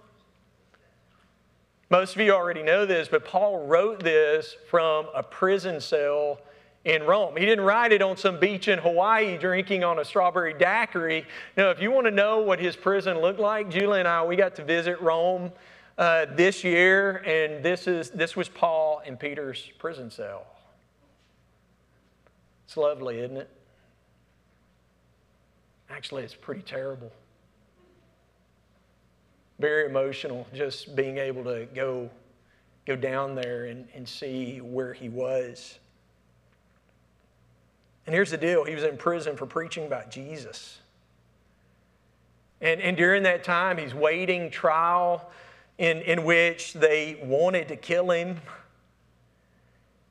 Most 1.89 2.15
of 2.15 2.21
you 2.21 2.33
already 2.33 2.63
know 2.63 2.85
this, 2.85 3.07
but 3.07 3.23
Paul 3.23 3.65
wrote 3.65 4.03
this 4.03 4.57
from 4.69 5.07
a 5.15 5.23
prison 5.23 5.79
cell 5.79 6.39
in 6.85 7.03
Rome. 7.03 7.35
He 7.35 7.45
didn't 7.45 7.65
write 7.65 7.91
it 7.91 8.01
on 8.01 8.15
some 8.17 8.39
beach 8.39 8.67
in 8.67 8.79
Hawaii 8.79 9.37
drinking 9.37 9.83
on 9.83 9.99
a 9.99 10.05
strawberry 10.05 10.53
daiquiri. 10.53 11.25
Now, 11.57 11.71
if 11.71 11.81
you 11.81 11.91
want 11.91 12.07
to 12.07 12.11
know 12.11 12.39
what 12.39 12.59
his 12.59 12.75
prison 12.75 13.19
looked 13.19 13.39
like, 13.39 13.69
Julie 13.69 13.99
and 13.99 14.07
I, 14.07 14.23
we 14.25 14.35
got 14.35 14.55
to 14.55 14.63
visit 14.63 15.01
Rome 15.01 15.51
uh, 15.97 16.25
this 16.35 16.63
year, 16.63 17.17
and 17.25 17.63
this, 17.63 17.85
is, 17.87 18.09
this 18.11 18.35
was 18.35 18.47
Paul 18.47 19.01
and 19.05 19.19
Peter's 19.19 19.69
prison 19.77 20.09
cell. 20.09 20.45
It's 22.65 22.77
lovely, 22.77 23.19
isn't 23.19 23.37
it? 23.37 23.49
Actually, 25.89 26.23
it's 26.23 26.35
pretty 26.35 26.61
terrible. 26.61 27.11
Very 29.59 29.87
emotional 29.87 30.47
just 30.53 30.95
being 30.95 31.17
able 31.17 31.43
to 31.43 31.67
go, 31.75 32.09
go 32.85 32.95
down 32.95 33.35
there 33.35 33.65
and, 33.65 33.87
and 33.93 34.07
see 34.07 34.61
where 34.61 34.93
he 34.93 35.09
was. 35.09 35.79
And 38.09 38.13
here's 38.15 38.31
the 38.31 38.37
deal 38.37 38.63
he 38.63 38.73
was 38.73 38.83
in 38.83 38.97
prison 38.97 39.35
for 39.37 39.45
preaching 39.45 39.85
about 39.85 40.09
Jesus. 40.09 40.79
And, 42.59 42.81
and 42.81 42.97
during 42.97 43.21
that 43.21 43.43
time, 43.43 43.77
he's 43.77 43.93
waiting 43.93 44.49
trial 44.49 45.29
in, 45.77 46.01
in 46.01 46.23
which 46.23 46.73
they 46.73 47.19
wanted 47.23 47.67
to 47.67 47.75
kill 47.75 48.09
him. 48.09 48.37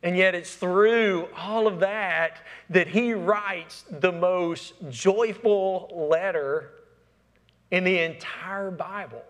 And 0.04 0.16
yet, 0.16 0.36
it's 0.36 0.54
through 0.54 1.26
all 1.36 1.66
of 1.66 1.80
that 1.80 2.36
that 2.70 2.86
he 2.86 3.14
writes 3.14 3.82
the 3.90 4.12
most 4.12 4.74
joyful 4.88 5.88
letter 6.08 6.70
in 7.72 7.82
the 7.82 7.98
entire 7.98 8.70
Bible. 8.70 9.24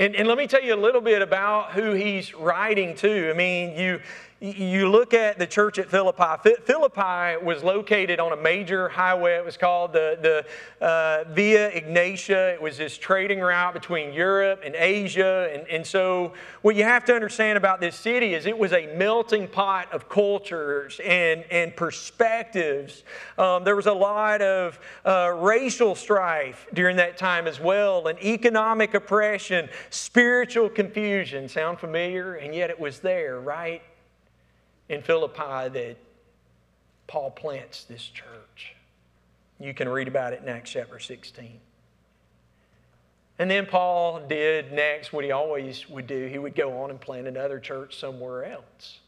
And, 0.00 0.16
and, 0.16 0.26
let 0.26 0.36
me 0.36 0.48
tell 0.48 0.62
you 0.64 0.74
a 0.74 0.74
little 0.74 1.02
bit 1.02 1.22
about 1.22 1.72
who 1.72 1.92
he's 1.92 2.34
writing 2.34 2.96
to. 2.96 3.30
I 3.30 3.34
mean, 3.34 3.76
you, 3.78 4.00
you 4.42 4.88
look 4.90 5.14
at 5.14 5.38
the 5.38 5.46
church 5.46 5.78
at 5.78 5.88
Philippi. 5.88 6.50
Philippi 6.64 7.36
was 7.44 7.62
located 7.62 8.18
on 8.18 8.32
a 8.32 8.36
major 8.36 8.88
highway. 8.88 9.36
It 9.36 9.44
was 9.44 9.56
called 9.56 9.92
the, 9.92 10.44
the 10.80 10.84
uh, 10.84 11.24
Via 11.32 11.70
Egnatia. 11.70 12.52
It 12.52 12.60
was 12.60 12.76
this 12.76 12.98
trading 12.98 13.38
route 13.40 13.72
between 13.72 14.12
Europe 14.12 14.62
and 14.64 14.74
Asia. 14.74 15.48
And, 15.54 15.68
and 15.68 15.86
so, 15.86 16.32
what 16.62 16.74
you 16.74 16.82
have 16.82 17.04
to 17.04 17.14
understand 17.14 17.56
about 17.56 17.80
this 17.80 17.94
city 17.94 18.34
is 18.34 18.46
it 18.46 18.58
was 18.58 18.72
a 18.72 18.92
melting 18.96 19.46
pot 19.46 19.92
of 19.92 20.08
cultures 20.08 21.00
and, 21.04 21.44
and 21.50 21.76
perspectives. 21.76 23.04
Um, 23.38 23.62
there 23.62 23.76
was 23.76 23.86
a 23.86 23.92
lot 23.92 24.42
of 24.42 24.80
uh, 25.04 25.34
racial 25.36 25.94
strife 25.94 26.66
during 26.74 26.96
that 26.96 27.16
time 27.16 27.46
as 27.46 27.60
well, 27.60 28.08
and 28.08 28.18
economic 28.20 28.94
oppression, 28.94 29.68
spiritual 29.90 30.68
confusion. 30.68 31.48
Sound 31.48 31.78
familiar? 31.78 32.34
And 32.34 32.52
yet, 32.52 32.70
it 32.70 32.80
was 32.80 32.98
there, 32.98 33.38
right? 33.40 33.82
in 34.88 35.02
Philippi 35.02 35.68
that 35.68 35.96
Paul 37.06 37.30
plants 37.30 37.84
this 37.84 38.02
church. 38.04 38.74
You 39.58 39.74
can 39.74 39.88
read 39.88 40.08
about 40.08 40.32
it 40.32 40.42
in 40.42 40.48
Acts 40.48 40.70
chapter 40.70 40.98
16. 40.98 41.60
And 43.38 43.50
then 43.50 43.66
Paul 43.66 44.20
did 44.28 44.72
next 44.72 45.12
what 45.12 45.24
he 45.24 45.30
always 45.30 45.88
would 45.88 46.06
do. 46.06 46.26
He 46.26 46.38
would 46.38 46.54
go 46.54 46.82
on 46.82 46.90
and 46.90 47.00
plant 47.00 47.26
another 47.26 47.58
church 47.58 47.96
somewhere 47.96 48.44
else. 48.44 49.00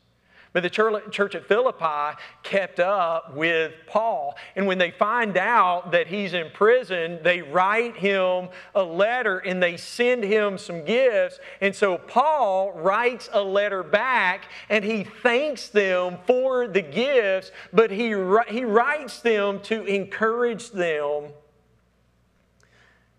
But 0.55 0.63
the 0.63 0.71
church 0.71 1.35
at 1.35 1.47
Philippi 1.49 2.17
kept 2.45 2.79
up 2.79 3.35
with 3.35 3.73
Paul. 3.89 4.37
And 4.55 4.69
when 4.69 4.79
they 4.79 4.93
find 4.93 5.37
out 5.37 5.91
that 5.91 6.07
he's 6.07 6.33
in 6.33 6.49
prison, 6.55 7.19
they 7.25 7.43
write 7.43 7.97
him 7.97 8.51
a 8.73 8.83
letter 8.85 9.39
and 9.41 9.61
they 9.61 9.77
send 9.77 10.23
him 10.23 10.57
some 10.57 10.85
gifts. 10.85 11.41
And 11.61 11.75
so 11.75 11.99
Paul 11.99 12.73
writes 12.73 13.29
a 13.33 13.43
letter 13.43 13.83
back 13.83 14.45
and 14.71 14.85
he 14.85 15.03
thanks 15.03 15.67
them 15.71 16.19
for 16.25 16.69
the 16.69 16.83
gifts, 16.83 17.51
but 17.73 17.91
he, 17.91 18.07
he 18.47 18.65
writes 18.65 19.19
them 19.21 19.59
to 19.63 19.83
encourage 19.87 20.71
them 20.71 21.33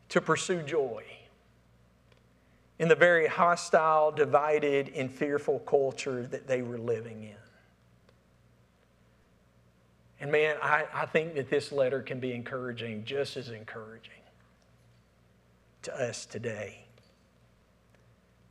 to 0.07 0.21
pursue 0.21 0.61
joy 0.61 1.03
in 2.79 2.87
the 2.87 2.95
very 2.95 3.27
hostile, 3.27 4.11
divided, 4.11 4.91
and 4.95 5.09
fearful 5.11 5.59
culture 5.59 6.27
that 6.27 6.47
they 6.47 6.61
were 6.61 6.77
living 6.77 7.23
in. 7.23 7.35
And 10.19 10.31
man, 10.31 10.57
I, 10.61 10.85
I 10.93 11.05
think 11.05 11.35
that 11.35 11.49
this 11.49 11.71
letter 11.71 12.01
can 12.01 12.19
be 12.19 12.33
encouraging, 12.33 13.05
just 13.05 13.37
as 13.37 13.49
encouraging 13.49 14.11
to 15.83 15.93
us 15.95 16.25
today. 16.25 16.85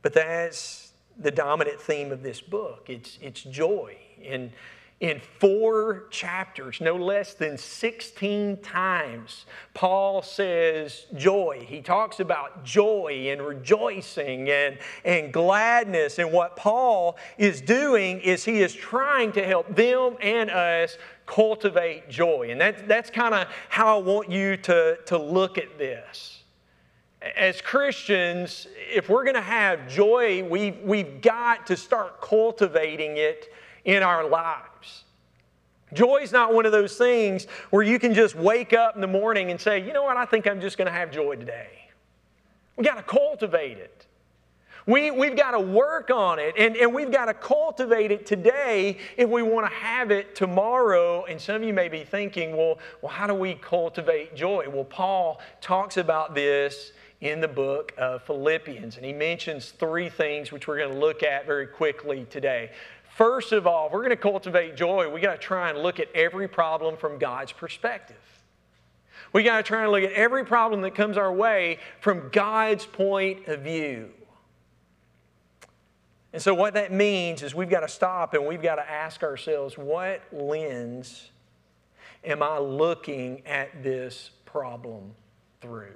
But 0.01 0.13
that's 0.13 0.91
the 1.17 1.31
dominant 1.31 1.79
theme 1.79 2.11
of 2.11 2.21
this 2.23 2.41
book 2.41 2.85
it's, 2.87 3.17
it's 3.21 3.41
joy. 3.43 3.97
And 4.25 4.51
in 5.01 5.19
four 5.41 6.05
chapters, 6.09 6.79
no 6.79 6.95
less 6.95 7.33
than 7.33 7.57
16 7.57 8.57
times, 8.61 9.45
Paul 9.73 10.21
says 10.21 11.07
joy. 11.15 11.65
He 11.67 11.81
talks 11.81 12.21
about 12.21 12.63
joy 12.63 13.27
and 13.27 13.41
rejoicing 13.41 14.49
and, 14.49 14.77
and 15.03 15.33
gladness. 15.33 16.17
And 16.17 16.31
what 16.31 16.55
Paul 16.55 17.17
is 17.37 17.59
doing 17.59 18.21
is 18.21 18.45
he 18.45 18.61
is 18.61 18.73
trying 18.73 19.33
to 19.33 19.45
help 19.45 19.75
them 19.75 20.15
and 20.21 20.49
us 20.49 20.97
cultivate 21.25 22.09
joy. 22.09 22.47
And 22.51 22.61
that, 22.61 22.87
that's 22.87 23.09
kind 23.09 23.33
of 23.35 23.47
how 23.67 23.99
I 23.99 24.01
want 24.01 24.31
you 24.31 24.55
to, 24.57 24.97
to 25.07 25.17
look 25.17 25.57
at 25.57 25.77
this 25.77 26.31
as 27.35 27.59
Christians, 27.59 28.67
if 28.93 29.09
we're 29.09 29.23
going 29.23 29.33
to 29.35 29.41
have 29.41 29.87
joy, 29.89 30.47
we've, 30.47 30.77
we've 30.83 31.21
got 31.21 31.65
to 31.65 31.75
start 31.75 32.21
cultivating 32.21 33.17
it 33.17 33.47
in 33.85 34.01
our 34.03 34.27
lives. 34.27 35.03
Joy 35.93 36.17
is 36.17 36.31
not 36.31 36.53
one 36.53 36.65
of 36.65 36.71
those 36.71 36.97
things 36.97 37.45
where 37.69 37.83
you 37.83 37.99
can 37.99 38.13
just 38.13 38.35
wake 38.35 38.73
up 38.73 38.95
in 38.95 39.01
the 39.01 39.07
morning 39.07 39.51
and 39.51 39.61
say, 39.61 39.79
you 39.85 39.93
know 39.93 40.03
what, 40.03 40.17
I 40.17 40.25
think 40.25 40.47
I'm 40.47 40.59
just 40.59 40.77
going 40.77 40.87
to 40.87 40.91
have 40.91 41.11
joy 41.11 41.35
today. 41.35 41.87
We 42.75 42.83
got 42.83 42.95
to 42.95 43.03
cultivate 43.03 43.77
it. 43.77 44.05
We, 44.87 45.09
we've 45.09 45.35
got 45.35 45.51
to 45.51 45.59
work 45.59 46.11
on 46.11 46.37
it 46.37 46.55
and, 46.59 46.75
and 46.75 46.93
we've 46.93 47.11
got 47.11 47.25
to 47.25 47.33
cultivate 47.33 48.11
it 48.11 48.25
today 48.27 48.97
if 49.17 49.27
we 49.27 49.41
want 49.41 49.67
to 49.67 49.73
have 49.75 50.11
it 50.11 50.35
tomorrow. 50.35 51.23
And 51.25 51.39
some 51.41 51.55
of 51.55 51.63
you 51.63 51.73
may 51.73 51.87
be 51.87 52.03
thinking, 52.03 52.55
well, 52.55 52.77
well, 53.01 53.11
how 53.11 53.25
do 53.25 53.33
we 53.33 53.55
cultivate 53.55 54.35
joy? 54.35 54.65
Well, 54.69 54.83
Paul 54.83 55.39
talks 55.59 55.97
about 55.97 56.35
this 56.35 56.91
in 57.21 57.41
the 57.41 57.47
book 57.47 57.93
of 57.97 58.21
Philippians, 58.23 58.97
and 58.97 59.05
he 59.05 59.13
mentions 59.13 59.71
three 59.71 60.09
things 60.09 60.51
which 60.51 60.67
we're 60.67 60.77
going 60.77 60.91
to 60.93 60.99
look 60.99 61.23
at 61.23 61.47
very 61.47 61.65
quickly 61.65 62.25
today. 62.29 62.69
First 63.15 63.53
of 63.53 63.65
all, 63.65 63.89
we're 63.89 64.01
going 64.01 64.09
to 64.09 64.17
cultivate 64.17 64.75
joy. 64.75 65.09
We 65.09 65.21
got 65.21 65.31
to 65.31 65.37
try 65.37 65.69
and 65.69 65.79
look 65.79 66.01
at 66.01 66.09
every 66.13 66.49
problem 66.49 66.97
from 66.97 67.17
God's 67.17 67.53
perspective. 67.53 68.17
We 69.31 69.41
got 69.43 69.55
to 69.55 69.63
try 69.63 69.83
and 69.83 69.91
look 69.93 70.03
at 70.03 70.11
every 70.11 70.43
problem 70.45 70.81
that 70.81 70.95
comes 70.95 71.15
our 71.15 71.31
way 71.31 71.79
from 72.01 72.27
God's 72.33 72.85
point 72.85 73.47
of 73.47 73.61
view. 73.61 74.11
And 76.33 76.41
so, 76.41 76.53
what 76.53 76.73
that 76.73 76.91
means 76.91 77.41
is 77.41 77.55
we've 77.55 77.69
got 77.69 77.79
to 77.79 77.87
stop 77.87 78.33
and 78.33 78.45
we've 78.45 78.61
got 78.61 78.75
to 78.75 78.89
ask 78.89 79.23
ourselves 79.23 79.77
what 79.77 80.21
lens 80.33 81.29
am 82.25 82.43
I 82.43 82.59
looking 82.59 83.43
at 83.47 83.81
this 83.81 84.31
problem 84.45 85.13
through? 85.61 85.93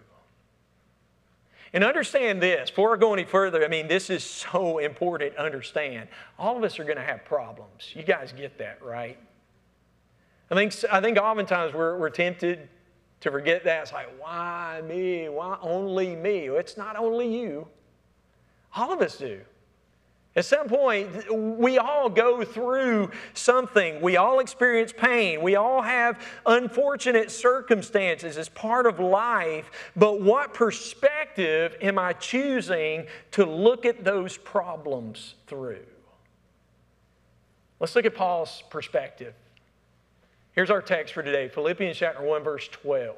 And 1.74 1.84
understand 1.84 2.42
this, 2.42 2.70
before 2.72 2.96
I 2.96 2.98
go 2.98 3.14
any 3.14 3.26
further, 3.26 3.64
I 3.64 3.68
mean, 3.68 3.88
this 3.88 4.10
is 4.10 4.24
so 4.24 4.80
important 4.80 5.34
to 5.36 5.42
understand. 5.44 6.10
All 6.40 6.58
of 6.58 6.64
us 6.64 6.80
are 6.80 6.84
going 6.84 6.98
to 6.98 7.04
have 7.04 7.26
problems. 7.26 7.92
You 7.94 8.02
guys 8.04 8.32
get 8.34 8.58
that, 8.58 8.82
right? 8.82 9.18
I 10.50 10.56
think, 10.56 10.74
I 10.92 11.00
think 11.00 11.20
oftentimes 11.20 11.74
we're, 11.76 11.98
we're 12.00 12.10
tempted 12.10 12.68
to 13.20 13.32
forget 13.32 13.64
that. 13.66 13.84
It's 13.84 13.94
like, 13.94 14.10
why 14.20 14.82
me? 14.88 15.30
Why 15.30 15.58
only 15.62 16.16
me? 16.16 16.50
Well, 16.50 16.60
it's 16.60 16.76
not 16.78 16.96
only 16.98 17.32
you. 17.40 17.68
All 18.76 18.92
of 18.92 19.02
us 19.02 19.18
do. 19.18 19.40
At 20.36 20.46
some 20.46 20.68
point, 20.68 21.10
we 21.34 21.80
all 21.80 22.08
go 22.08 22.44
through 22.44 23.10
something. 23.34 24.00
We 24.00 24.16
all 24.18 24.40
experience 24.40 24.94
pain. 24.94 25.42
We 25.42 25.56
all 25.56 25.82
have 25.82 26.24
unfortunate 26.46 27.32
circumstances 27.32 28.38
as 28.38 28.48
part 28.48 28.86
of 28.86 29.00
life. 29.00 29.70
But 29.96 30.22
what 30.22 30.54
perspective 30.54 31.76
am 31.82 31.98
I 31.98 32.14
choosing 32.14 33.08
to 33.32 33.46
look 33.46 33.86
at 33.88 34.04
those 34.04 34.38
problems 34.38 35.34
through? 35.48 35.80
Let's 37.80 37.96
look 37.96 38.06
at 38.06 38.14
Paul's 38.16 38.64
perspective. 38.70 39.34
Here's 40.52 40.70
our 40.70 40.82
text 40.82 41.14
for 41.16 41.24
today 41.24 41.48
Philippians 41.48 41.98
chapter 41.98 42.22
1, 42.22 42.44
verse 42.44 42.68
12. 42.68 43.16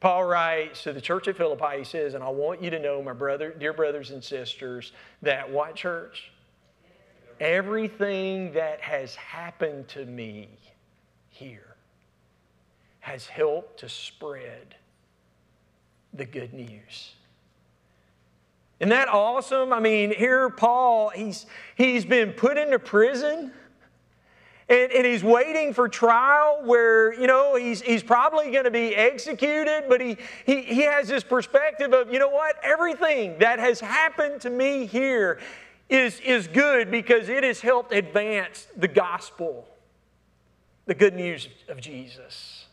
Paul 0.00 0.24
writes 0.24 0.82
to 0.82 0.92
the 0.92 1.00
church 1.00 1.26
at 1.28 1.36
Philippi, 1.36 1.78
he 1.78 1.84
says, 1.84 2.14
And 2.14 2.22
I 2.22 2.28
want 2.28 2.62
you 2.62 2.70
to 2.70 2.78
know, 2.78 3.02
my 3.02 3.12
brother, 3.14 3.54
dear 3.58 3.72
brothers 3.72 4.10
and 4.10 4.22
sisters, 4.22 4.92
that 5.22 5.50
what 5.50 5.74
church? 5.74 6.30
Everything 7.40 8.52
that 8.52 8.80
has 8.80 9.14
happened 9.14 9.88
to 9.88 10.04
me 10.04 10.48
here 11.28 11.76
has 13.00 13.26
helped 13.26 13.80
to 13.80 13.88
spread 13.88 14.74
the 16.12 16.24
good 16.24 16.52
news. 16.52 17.14
Isn't 18.78 18.90
that 18.90 19.08
awesome? 19.08 19.72
I 19.72 19.80
mean, 19.80 20.10
here 20.14 20.50
Paul, 20.50 21.08
he's, 21.10 21.46
he's 21.74 22.04
been 22.04 22.32
put 22.32 22.58
into 22.58 22.78
prison. 22.78 23.52
And, 24.68 24.90
and, 24.90 25.06
he's 25.06 25.22
waiting 25.22 25.72
for 25.72 25.88
trial 25.88 26.60
where, 26.64 27.12
you 27.14 27.28
know, 27.28 27.54
he's, 27.54 27.82
he's 27.82 28.02
probably 28.02 28.50
going 28.50 28.64
to 28.64 28.70
be 28.72 28.96
executed, 28.96 29.84
but 29.88 30.00
he, 30.00 30.16
he, 30.44 30.60
he 30.62 30.82
has 30.82 31.06
this 31.06 31.22
perspective 31.22 31.92
of, 31.92 32.12
you 32.12 32.18
know 32.18 32.28
what, 32.28 32.56
everything 32.64 33.38
that 33.38 33.60
has 33.60 33.78
happened 33.78 34.40
to 34.40 34.50
me 34.50 34.86
here 34.86 35.38
is, 35.88 36.18
is 36.20 36.48
good 36.48 36.90
because 36.90 37.28
it 37.28 37.44
has 37.44 37.60
helped 37.60 37.92
advance 37.92 38.66
the 38.76 38.88
gospel, 38.88 39.68
the 40.86 40.94
good 40.94 41.14
news 41.14 41.48
of 41.68 41.80
Jesus. 41.80 42.65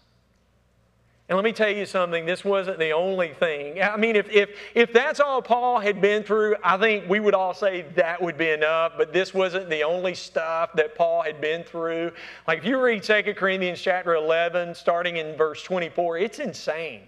And 1.30 1.38
let 1.38 1.46
me 1.46 1.54
tell 1.54 1.70
you 1.70 1.86
something, 1.86 2.26
this 2.26 2.44
wasn't 2.44 2.80
the 2.80 2.92
only 2.92 3.30
thing. 3.30 3.82
I 3.82 3.96
mean, 3.96 4.18
if, 4.18 4.30
if, 4.30 4.50
if 4.76 4.92
that's 4.92 5.22
all 5.22 5.42
Paul 5.42 5.80
had 5.80 6.02
been 6.02 6.22
through, 6.22 6.58
I 6.62 6.78
think 6.78 7.08
we 7.08 7.22
would 7.22 7.34
all 7.34 7.54
say 7.54 7.84
that 7.96 8.22
would 8.22 8.38
be 8.38 8.50
enough, 8.50 8.94
but 8.98 9.14
this 9.14 9.34
wasn't 9.34 9.70
the 9.70 9.84
only 9.84 10.16
stuff 10.16 10.74
that 10.74 10.96
Paul 10.96 11.22
had 11.22 11.40
been 11.40 11.64
through. 11.64 12.12
Like, 12.46 12.60
if 12.60 12.66
you 12.66 12.78
read 12.80 13.04
2 13.04 13.36
Corinthians 13.38 13.82
chapter 13.82 14.16
11, 14.16 14.76
starting 14.76 15.16
in 15.16 15.38
verse 15.38 15.64
24, 15.64 16.18
it's 16.18 16.40
insane 16.40 17.02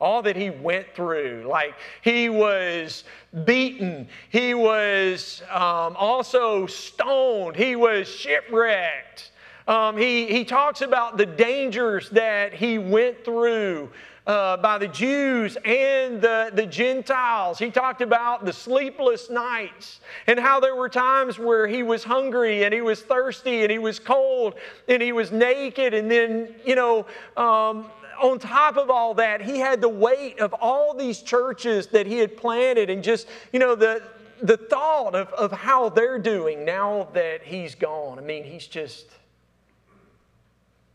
all 0.00 0.22
that 0.22 0.36
he 0.36 0.48
went 0.50 0.86
through. 0.94 1.44
Like 1.50 1.74
he 2.02 2.28
was 2.28 3.02
beaten, 3.44 4.06
he 4.30 4.54
was 4.54 5.42
um, 5.50 5.96
also 5.98 6.66
stoned, 6.66 7.56
he 7.56 7.74
was 7.74 8.06
shipwrecked. 8.08 9.32
Um, 9.68 9.98
he, 9.98 10.24
he 10.26 10.46
talks 10.46 10.80
about 10.80 11.18
the 11.18 11.26
dangers 11.26 12.08
that 12.10 12.54
he 12.54 12.78
went 12.78 13.22
through 13.22 13.90
uh, 14.26 14.56
by 14.56 14.78
the 14.78 14.88
Jews 14.88 15.56
and 15.62 16.22
the, 16.22 16.50
the 16.54 16.64
Gentiles. 16.64 17.58
He 17.58 17.70
talked 17.70 18.00
about 18.00 18.46
the 18.46 18.52
sleepless 18.52 19.28
nights 19.28 20.00
and 20.26 20.40
how 20.40 20.58
there 20.58 20.74
were 20.74 20.88
times 20.88 21.38
where 21.38 21.66
he 21.66 21.82
was 21.82 22.02
hungry 22.02 22.64
and 22.64 22.72
he 22.72 22.80
was 22.80 23.02
thirsty 23.02 23.62
and 23.62 23.70
he 23.70 23.78
was 23.78 23.98
cold 23.98 24.54
and 24.88 25.02
he 25.02 25.12
was 25.12 25.32
naked. 25.32 25.92
And 25.92 26.10
then, 26.10 26.54
you 26.64 26.74
know, 26.74 27.00
um, 27.36 27.90
on 28.22 28.38
top 28.38 28.78
of 28.78 28.88
all 28.88 29.12
that, 29.14 29.42
he 29.42 29.58
had 29.58 29.82
the 29.82 29.88
weight 29.88 30.40
of 30.40 30.54
all 30.62 30.94
these 30.94 31.20
churches 31.20 31.88
that 31.88 32.06
he 32.06 32.16
had 32.16 32.38
planted 32.38 32.88
and 32.88 33.04
just, 33.04 33.28
you 33.52 33.58
know, 33.58 33.74
the, 33.74 34.02
the 34.40 34.56
thought 34.56 35.14
of, 35.14 35.28
of 35.34 35.52
how 35.52 35.90
they're 35.90 36.18
doing 36.18 36.64
now 36.64 37.08
that 37.12 37.42
he's 37.42 37.74
gone. 37.74 38.18
I 38.18 38.22
mean, 38.22 38.44
he's 38.44 38.66
just 38.66 39.08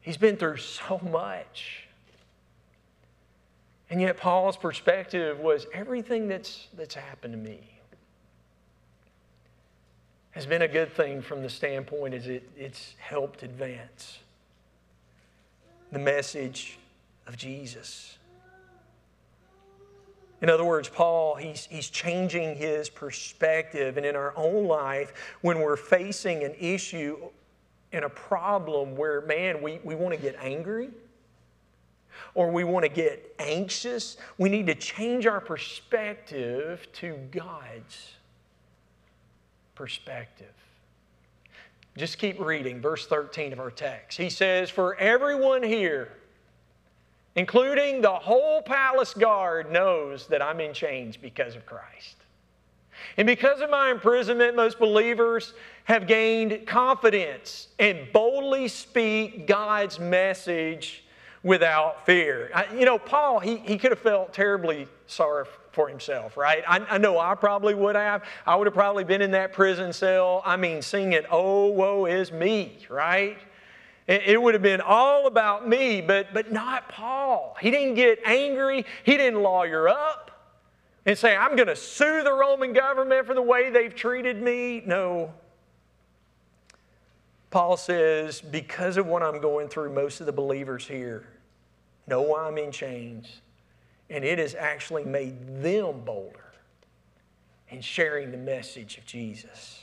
He's 0.04 0.18
been 0.18 0.36
through 0.38 0.58
so 0.58 1.00
much. 1.12 1.88
And 3.90 4.02
yet, 4.02 4.18
Paul's 4.18 4.58
perspective 4.58 5.40
was 5.40 5.66
everything 5.74 6.28
that's, 6.28 6.68
that's 6.76 6.96
happened 6.96 7.34
to 7.34 7.38
me 7.40 7.62
has 10.32 10.46
been 10.48 10.64
a 10.64 10.68
good 10.68 10.92
thing 10.92 11.22
from 11.22 11.42
the 11.44 11.50
standpoint 11.50 12.12
as 12.14 12.26
it, 12.28 12.50
it's 12.58 12.96
helped 12.98 13.44
advance 13.44 14.18
the 15.92 16.00
message 16.00 16.80
of 17.28 17.38
Jesus. 17.38 18.18
In 20.42 20.50
other 20.50 20.66
words, 20.66 20.90
Paul, 20.90 21.36
he's, 21.36 21.68
he's 21.70 21.90
changing 21.92 22.56
his 22.56 22.90
perspective. 22.90 23.98
And 23.98 24.06
in 24.08 24.16
our 24.16 24.34
own 24.36 24.66
life, 24.66 25.14
when 25.42 25.60
we're 25.62 25.78
facing 25.78 26.44
an 26.44 26.56
issue 26.60 27.20
in 27.94 28.04
a 28.04 28.10
problem 28.10 28.96
where, 28.96 29.22
man, 29.22 29.62
we, 29.62 29.80
we 29.84 29.96
want 29.96 30.14
to 30.14 30.20
get 30.20 30.36
angry 30.42 30.90
or 32.36 32.50
we 32.52 32.64
want 32.64 32.84
to 32.84 32.90
get 32.90 33.36
anxious. 33.40 34.18
We 34.38 34.50
need 34.50 34.66
to 34.66 34.76
change 34.76 35.28
our 35.28 35.40
perspective 35.40 36.88
to 36.94 37.18
God's 37.32 38.14
perspective. 39.76 40.48
Just 41.96 42.18
keep 42.18 42.40
reading 42.40 42.82
verse 42.82 43.06
13 43.06 43.54
of 43.54 43.60
our 43.60 43.70
text. 43.72 44.18
He 44.18 44.32
says, 44.32 44.72
For 44.72 44.96
everyone 44.98 45.62
here, 45.62 46.12
including 47.36 48.02
the 48.02 48.12
whole 48.14 48.64
palace 48.64 49.14
guard, 49.14 49.72
knows 49.72 50.26
that 50.28 50.42
I'm 50.42 50.60
in 50.60 50.74
chains 50.74 51.16
because 51.18 51.56
of 51.56 51.68
Christ. 51.68 52.18
And 53.18 53.26
because 53.28 53.62
of 53.62 53.70
my 53.70 53.92
imprisonment, 53.92 54.56
most 54.56 54.80
believers 54.80 55.54
have 55.86 56.08
gained 56.08 56.66
confidence 56.66 57.68
and 57.80 58.12
boldly 58.14 58.68
speak 58.68 59.48
God's 59.48 60.00
message 60.00 61.04
without 61.44 62.06
fear. 62.06 62.50
I, 62.54 62.74
you 62.74 62.86
know, 62.86 62.98
Paul, 62.98 63.40
he, 63.40 63.58
he 63.58 63.78
could 63.78 63.92
have 63.92 64.00
felt 64.00 64.34
terribly 64.34 64.88
sorry 65.08 65.46
for 65.72 65.90
himself, 65.90 66.38
right? 66.38 66.64
I, 66.68 66.78
I, 66.90 66.98
know 67.00 67.20
I 67.20 67.36
probably 67.36 67.74
would 67.76 67.96
have. 67.96 68.24
I 68.46 68.56
would 68.56 68.68
have 68.68 68.74
probably 68.74 69.04
been 69.04 69.22
in 69.22 69.32
that 69.32 69.52
prison 69.54 69.92
cell, 69.92 70.42
I 70.46 70.56
mean, 70.56 70.82
singing, 70.82 71.22
Oh, 71.30 71.68
woe 71.68 72.06
is 72.06 72.32
me, 72.32 72.78
right? 72.90 73.38
It, 74.08 74.22
it 74.28 74.42
would 74.42 74.54
have 74.54 74.64
been 74.64 74.82
all 74.82 75.28
about 75.28 75.68
me, 75.68 76.00
but, 76.02 76.34
but 76.34 76.52
not 76.52 76.88
Paul. 76.90 77.58
He 77.60 77.72
didn't 77.72 77.96
get 77.96 78.20
angry, 78.26 78.86
he 79.04 79.18
didn't 79.18 79.42
lawyer 79.42 79.90
up 79.90 80.33
and 81.06 81.18
say, 81.18 81.36
I'm 81.36 81.56
going 81.56 81.68
to 81.68 81.76
sue 81.76 82.24
the 82.24 82.32
Roman 82.34 82.74
government 82.74 83.26
for 83.26 83.34
the 83.34 83.42
way 83.42 83.70
they've 83.70 83.94
treated 83.94 84.42
me. 84.42 84.82
No. 84.86 85.34
Paul 87.50 87.78
says, 87.78 88.42
because 88.42 88.98
of 88.98 89.06
what 89.06 89.22
I'm 89.22 89.40
going 89.42 89.68
through, 89.68 89.94
most 89.94 90.22
of 90.22 90.26
the 90.26 90.32
believers 90.32 90.88
here 90.88 91.28
know 92.08 92.22
why 92.22 92.48
I'm 92.48 92.58
in 92.58 92.72
chains. 92.72 93.42
And 94.10 94.24
it 94.24 94.40
has 94.40 94.56
actually 94.56 95.04
made 95.04 95.62
them 95.62 96.02
bolder 96.06 96.40
in 97.70 97.82
sharing 97.82 98.32
the 98.32 98.38
message 98.38 98.98
of 98.98 99.06
Jesus. 99.06 99.82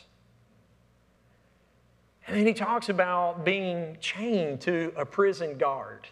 And 2.26 2.36
then 2.38 2.46
he 2.46 2.54
talks 2.54 2.88
about 2.88 3.44
being 3.44 3.96
chained 4.00 4.60
to 4.62 4.92
a 4.96 5.04
prison 5.04 5.58
guard. 5.58 6.06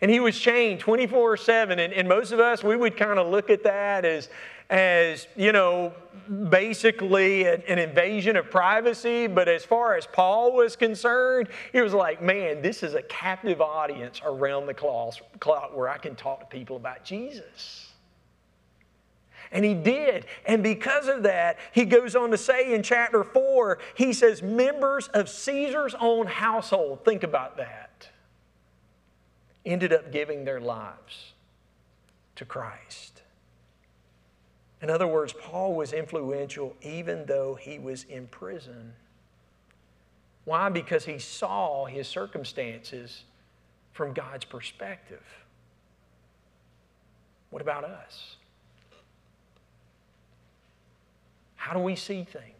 And 0.00 0.10
he 0.10 0.20
was 0.20 0.38
chained 0.38 0.80
24 0.80 1.36
7. 1.36 1.78
And, 1.78 2.08
most 2.08 2.32
of 2.32 2.40
us, 2.40 2.62
we 2.62 2.76
would 2.76 2.96
kind 2.96 3.18
of 3.18 3.28
look 3.28 3.50
at 3.50 3.62
that 3.64 4.04
as, 4.04 4.28
as 4.68 5.26
you 5.36 5.52
know, 5.52 5.92
basically 6.48 7.44
an, 7.46 7.62
an 7.68 7.78
invasion 7.78 8.36
of 8.36 8.50
privacy. 8.50 9.26
But 9.26 9.48
as 9.48 9.64
far 9.64 9.96
as 9.96 10.06
Paul 10.06 10.52
was 10.54 10.76
concerned, 10.76 11.48
he 11.72 11.80
was 11.80 11.94
like, 11.94 12.22
man, 12.22 12.62
this 12.62 12.82
is 12.82 12.94
a 12.94 13.02
captive 13.02 13.60
audience 13.60 14.20
around 14.24 14.66
the 14.66 14.74
clock 14.74 15.76
where 15.76 15.88
I 15.88 15.98
can 15.98 16.14
talk 16.14 16.40
to 16.40 16.46
people 16.46 16.76
about 16.76 17.04
Jesus. 17.04 17.82
And 19.52 19.64
he 19.64 19.74
did. 19.74 20.26
And 20.44 20.60
because 20.62 21.06
of 21.06 21.22
that, 21.22 21.56
he 21.70 21.84
goes 21.84 22.16
on 22.16 22.32
to 22.32 22.36
say 22.36 22.74
in 22.74 22.82
chapter 22.82 23.22
4, 23.22 23.78
he 23.94 24.12
says, 24.12 24.42
members 24.42 25.06
of 25.14 25.28
Caesar's 25.28 25.94
own 26.00 26.26
household. 26.26 27.04
Think 27.04 27.22
about 27.22 27.56
that 27.58 27.85
ended 29.66 29.92
up 29.92 30.12
giving 30.12 30.44
their 30.44 30.60
lives 30.60 31.32
to 32.36 32.44
Christ. 32.44 33.22
In 34.80 34.88
other 34.88 35.06
words, 35.08 35.32
Paul 35.32 35.74
was 35.74 35.92
influential 35.92 36.76
even 36.80 37.26
though 37.26 37.56
he 37.60 37.78
was 37.78 38.04
in 38.04 38.28
prison. 38.28 38.92
Why? 40.44 40.68
Because 40.68 41.04
he 41.04 41.18
saw 41.18 41.86
his 41.86 42.06
circumstances 42.06 43.24
from 43.92 44.12
God's 44.14 44.44
perspective. 44.44 45.24
What 47.50 47.62
about 47.62 47.84
us? 47.84 48.36
How 51.56 51.72
do 51.72 51.80
we 51.80 51.96
see 51.96 52.22
things? 52.22 52.52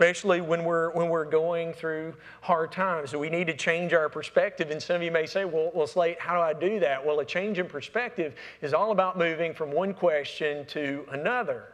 especially 0.00 0.40
when 0.40 0.62
we're, 0.64 0.90
when 0.92 1.08
we're 1.08 1.24
going 1.24 1.72
through 1.72 2.14
hard 2.40 2.70
times. 2.70 3.16
We 3.16 3.28
need 3.28 3.48
to 3.48 3.54
change 3.56 3.92
our 3.92 4.08
perspective. 4.08 4.70
And 4.70 4.80
some 4.80 4.94
of 4.94 5.02
you 5.02 5.10
may 5.10 5.26
say, 5.26 5.44
well, 5.44 5.72
well, 5.74 5.88
Slate, 5.88 6.20
how 6.20 6.34
do 6.36 6.40
I 6.40 6.52
do 6.52 6.78
that? 6.78 7.04
Well, 7.04 7.18
a 7.18 7.24
change 7.24 7.58
in 7.58 7.66
perspective 7.66 8.34
is 8.62 8.72
all 8.72 8.92
about 8.92 9.18
moving 9.18 9.52
from 9.52 9.72
one 9.72 9.92
question 9.92 10.64
to 10.66 11.04
another. 11.10 11.64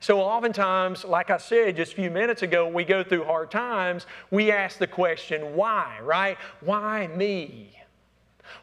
So, 0.00 0.20
oftentimes, 0.22 1.04
like 1.04 1.28
I 1.28 1.36
said 1.36 1.76
just 1.76 1.92
a 1.92 1.96
few 1.96 2.10
minutes 2.10 2.40
ago, 2.40 2.64
when 2.64 2.72
we 2.72 2.84
go 2.84 3.04
through 3.04 3.24
hard 3.24 3.50
times. 3.50 4.06
We 4.30 4.50
ask 4.50 4.78
the 4.78 4.86
question, 4.86 5.54
why, 5.54 5.98
right? 6.02 6.38
Why 6.60 7.08
me? 7.08 7.78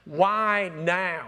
Why 0.06 0.72
now? 0.76 1.28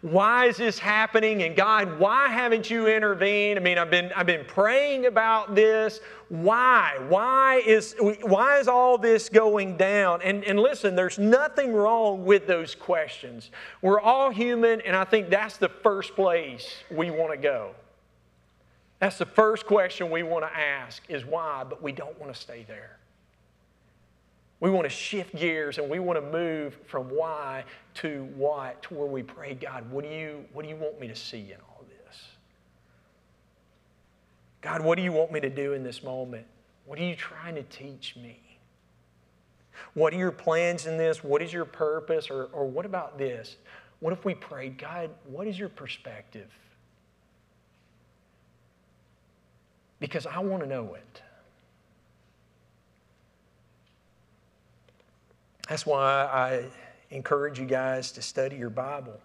Why 0.00 0.46
is 0.46 0.56
this 0.56 0.78
happening? 0.78 1.42
And 1.42 1.56
God, 1.56 1.98
why 1.98 2.28
haven't 2.28 2.70
you 2.70 2.86
intervened? 2.86 3.58
I 3.58 3.62
mean, 3.62 3.78
I've 3.78 3.90
been, 3.90 4.12
I've 4.14 4.26
been 4.26 4.44
praying 4.46 5.06
about 5.06 5.56
this. 5.56 5.98
Why? 6.28 6.96
Why 7.08 7.56
is, 7.66 7.96
why 7.98 8.58
is 8.58 8.68
all 8.68 8.96
this 8.98 9.28
going 9.28 9.76
down? 9.76 10.22
And, 10.22 10.44
and 10.44 10.60
listen, 10.60 10.94
there's 10.94 11.18
nothing 11.18 11.72
wrong 11.72 12.24
with 12.24 12.46
those 12.46 12.76
questions. 12.76 13.50
We're 13.82 14.00
all 14.00 14.30
human, 14.30 14.80
and 14.82 14.94
I 14.94 15.04
think 15.04 15.30
that's 15.30 15.56
the 15.56 15.68
first 15.68 16.14
place 16.14 16.72
we 16.92 17.10
want 17.10 17.32
to 17.32 17.36
go. 17.38 17.72
That's 19.00 19.18
the 19.18 19.26
first 19.26 19.66
question 19.66 20.10
we 20.10 20.22
want 20.22 20.44
to 20.44 20.56
ask 20.56 21.02
is 21.08 21.24
why, 21.24 21.64
but 21.68 21.82
we 21.82 21.90
don't 21.90 22.18
want 22.20 22.32
to 22.32 22.40
stay 22.40 22.64
there. 22.68 22.98
We 24.60 24.70
want 24.70 24.84
to 24.84 24.88
shift 24.90 25.36
gears 25.36 25.78
and 25.78 25.88
we 25.88 25.98
want 26.00 26.16
to 26.16 26.30
move 26.32 26.78
from 26.86 27.08
why 27.10 27.64
to 27.94 28.24
what 28.34 28.82
to 28.84 28.94
where 28.94 29.06
we 29.06 29.22
pray, 29.22 29.54
God, 29.54 29.88
what 29.90 30.02
do 30.04 30.10
you, 30.10 30.44
what 30.52 30.62
do 30.64 30.68
you 30.68 30.76
want 30.76 30.98
me 31.00 31.06
to 31.08 31.14
see 31.14 31.52
in 31.52 31.58
all 31.68 31.84
this? 32.06 32.22
God, 34.60 34.82
what 34.82 34.96
do 34.96 35.02
you 35.02 35.12
want 35.12 35.30
me 35.30 35.38
to 35.40 35.50
do 35.50 35.74
in 35.74 35.84
this 35.84 36.02
moment? 36.02 36.44
What 36.86 36.98
are 36.98 37.04
you 37.04 37.14
trying 37.14 37.54
to 37.54 37.62
teach 37.64 38.16
me? 38.16 38.40
What 39.94 40.12
are 40.12 40.16
your 40.16 40.32
plans 40.32 40.86
in 40.86 40.96
this? 40.96 41.22
What 41.22 41.40
is 41.40 41.52
your 41.52 41.64
purpose? 41.64 42.28
Or, 42.30 42.44
or 42.46 42.66
what 42.66 42.84
about 42.84 43.16
this? 43.16 43.56
What 44.00 44.12
if 44.12 44.24
we 44.24 44.34
prayed, 44.34 44.76
God, 44.76 45.10
what 45.26 45.46
is 45.46 45.56
your 45.56 45.68
perspective? 45.68 46.50
Because 50.00 50.26
I 50.26 50.40
want 50.40 50.62
to 50.64 50.68
know 50.68 50.94
it. 50.94 51.22
That's 55.68 55.84
why 55.84 56.24
I 56.24 56.64
encourage 57.10 57.58
you 57.60 57.66
guys 57.66 58.10
to 58.12 58.22
study 58.22 58.56
your 58.56 58.70
Bible. 58.70 59.20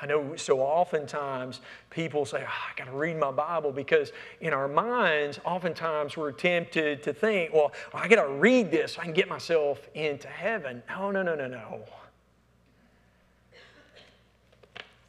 I 0.00 0.06
know 0.06 0.36
so 0.36 0.60
oftentimes 0.60 1.60
people 1.90 2.24
say, 2.24 2.44
oh, 2.46 2.48
I 2.48 2.78
got 2.78 2.84
to 2.88 2.96
read 2.96 3.18
my 3.18 3.32
Bible 3.32 3.72
because 3.72 4.12
in 4.40 4.52
our 4.52 4.68
minds, 4.68 5.40
oftentimes 5.44 6.16
we're 6.16 6.30
tempted 6.30 7.02
to 7.02 7.12
think, 7.12 7.52
well, 7.52 7.72
I 7.92 8.06
got 8.06 8.24
to 8.24 8.32
read 8.32 8.70
this 8.70 8.92
so 8.92 9.00
I 9.00 9.04
can 9.04 9.12
get 9.12 9.28
myself 9.28 9.88
into 9.94 10.28
heaven. 10.28 10.84
No, 10.88 11.10
no, 11.10 11.24
no, 11.24 11.34
no, 11.34 11.48
no. 11.48 11.80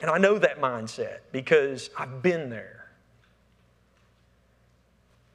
And 0.02 0.10
I 0.10 0.18
know 0.18 0.40
that 0.40 0.60
mindset 0.60 1.20
because 1.32 1.92
I've 1.96 2.24
been 2.24 2.50
there. 2.50 2.79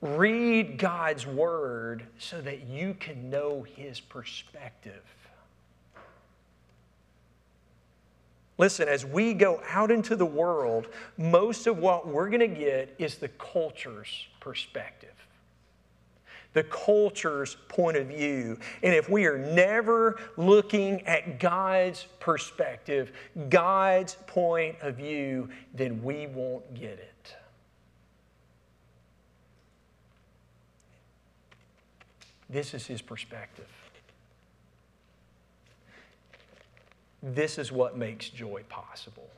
Read 0.04 0.76
God's 0.76 1.26
word 1.26 2.02
so 2.18 2.38
that 2.42 2.64
you 2.68 2.92
can 2.92 3.30
know 3.30 3.62
his 3.74 4.00
perspective. 4.00 5.02
Listen, 8.58 8.86
as 8.86 9.04
we 9.06 9.32
go 9.32 9.62
out 9.70 9.90
into 9.90 10.14
the 10.14 10.26
world, 10.26 10.88
most 11.16 11.66
of 11.66 11.78
what 11.78 12.06
we're 12.06 12.28
going 12.28 12.40
to 12.40 12.46
get 12.60 12.94
is 12.98 13.16
the 13.16 13.28
culture's 13.30 14.26
perspective, 14.40 15.08
the 16.52 16.64
culture's 16.64 17.56
point 17.70 17.96
of 17.96 18.08
view. 18.08 18.58
And 18.82 18.94
if 18.94 19.08
we 19.08 19.24
are 19.24 19.38
never 19.38 20.20
looking 20.36 21.00
at 21.06 21.40
God's 21.40 22.04
perspective, 22.20 23.10
God's 23.48 24.18
point 24.26 24.76
of 24.82 24.96
view, 24.98 25.48
then 25.72 26.02
we 26.02 26.26
won't 26.26 26.74
get 26.74 26.90
it. 26.90 27.13
This 32.48 32.74
is 32.74 32.86
his 32.86 33.02
perspective. 33.02 33.68
This 37.22 37.58
is 37.58 37.72
what 37.72 37.96
makes 37.96 38.28
joy 38.28 38.64
possible. 38.68 39.30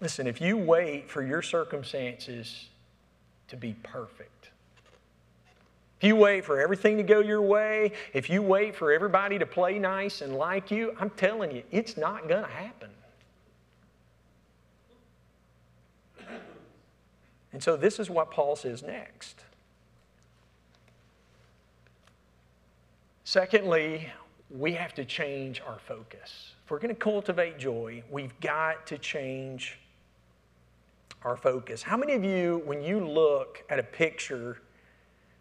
Listen, 0.00 0.26
if 0.26 0.40
you 0.40 0.56
wait 0.56 1.10
for 1.10 1.22
your 1.22 1.42
circumstances 1.42 2.68
to 3.48 3.56
be 3.56 3.74
perfect, 3.82 4.50
if 5.98 6.04
you 6.04 6.16
wait 6.16 6.44
for 6.46 6.58
everything 6.60 6.96
to 6.96 7.02
go 7.02 7.20
your 7.20 7.42
way, 7.42 7.92
if 8.14 8.30
you 8.30 8.40
wait 8.40 8.74
for 8.74 8.90
everybody 8.92 9.38
to 9.38 9.44
play 9.44 9.78
nice 9.78 10.22
and 10.22 10.34
like 10.36 10.70
you, 10.70 10.96
I'm 10.98 11.10
telling 11.10 11.50
you, 11.54 11.62
it's 11.70 11.98
not 11.98 12.26
going 12.26 12.44
to 12.44 12.50
happen. 12.50 12.88
And 17.52 17.62
so 17.62 17.76
this 17.76 17.98
is 17.98 18.08
what 18.08 18.30
Paul 18.30 18.56
says 18.56 18.82
next. 18.82 19.44
Secondly, 23.24 24.10
we 24.50 24.72
have 24.74 24.94
to 24.94 25.04
change 25.04 25.60
our 25.66 25.78
focus. 25.78 26.54
If 26.64 26.70
we're 26.70 26.78
going 26.78 26.94
to 26.94 27.00
cultivate 27.00 27.58
joy, 27.58 28.02
we've 28.10 28.38
got 28.40 28.86
to 28.88 28.98
change 28.98 29.78
our 31.22 31.36
focus. 31.36 31.82
How 31.82 31.96
many 31.96 32.14
of 32.14 32.24
you, 32.24 32.62
when 32.64 32.82
you 32.82 33.00
look 33.06 33.62
at 33.68 33.78
a 33.78 33.82
picture 33.82 34.62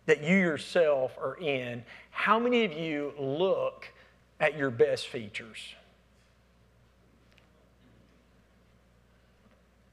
that 0.05 0.23
you 0.23 0.35
yourself 0.35 1.17
are 1.19 1.35
in, 1.37 1.83
how 2.11 2.37
many 2.37 2.63
of 2.65 2.73
you 2.73 3.13
look 3.19 3.91
at 4.39 4.57
your 4.57 4.69
best 4.71 5.07
features? 5.07 5.75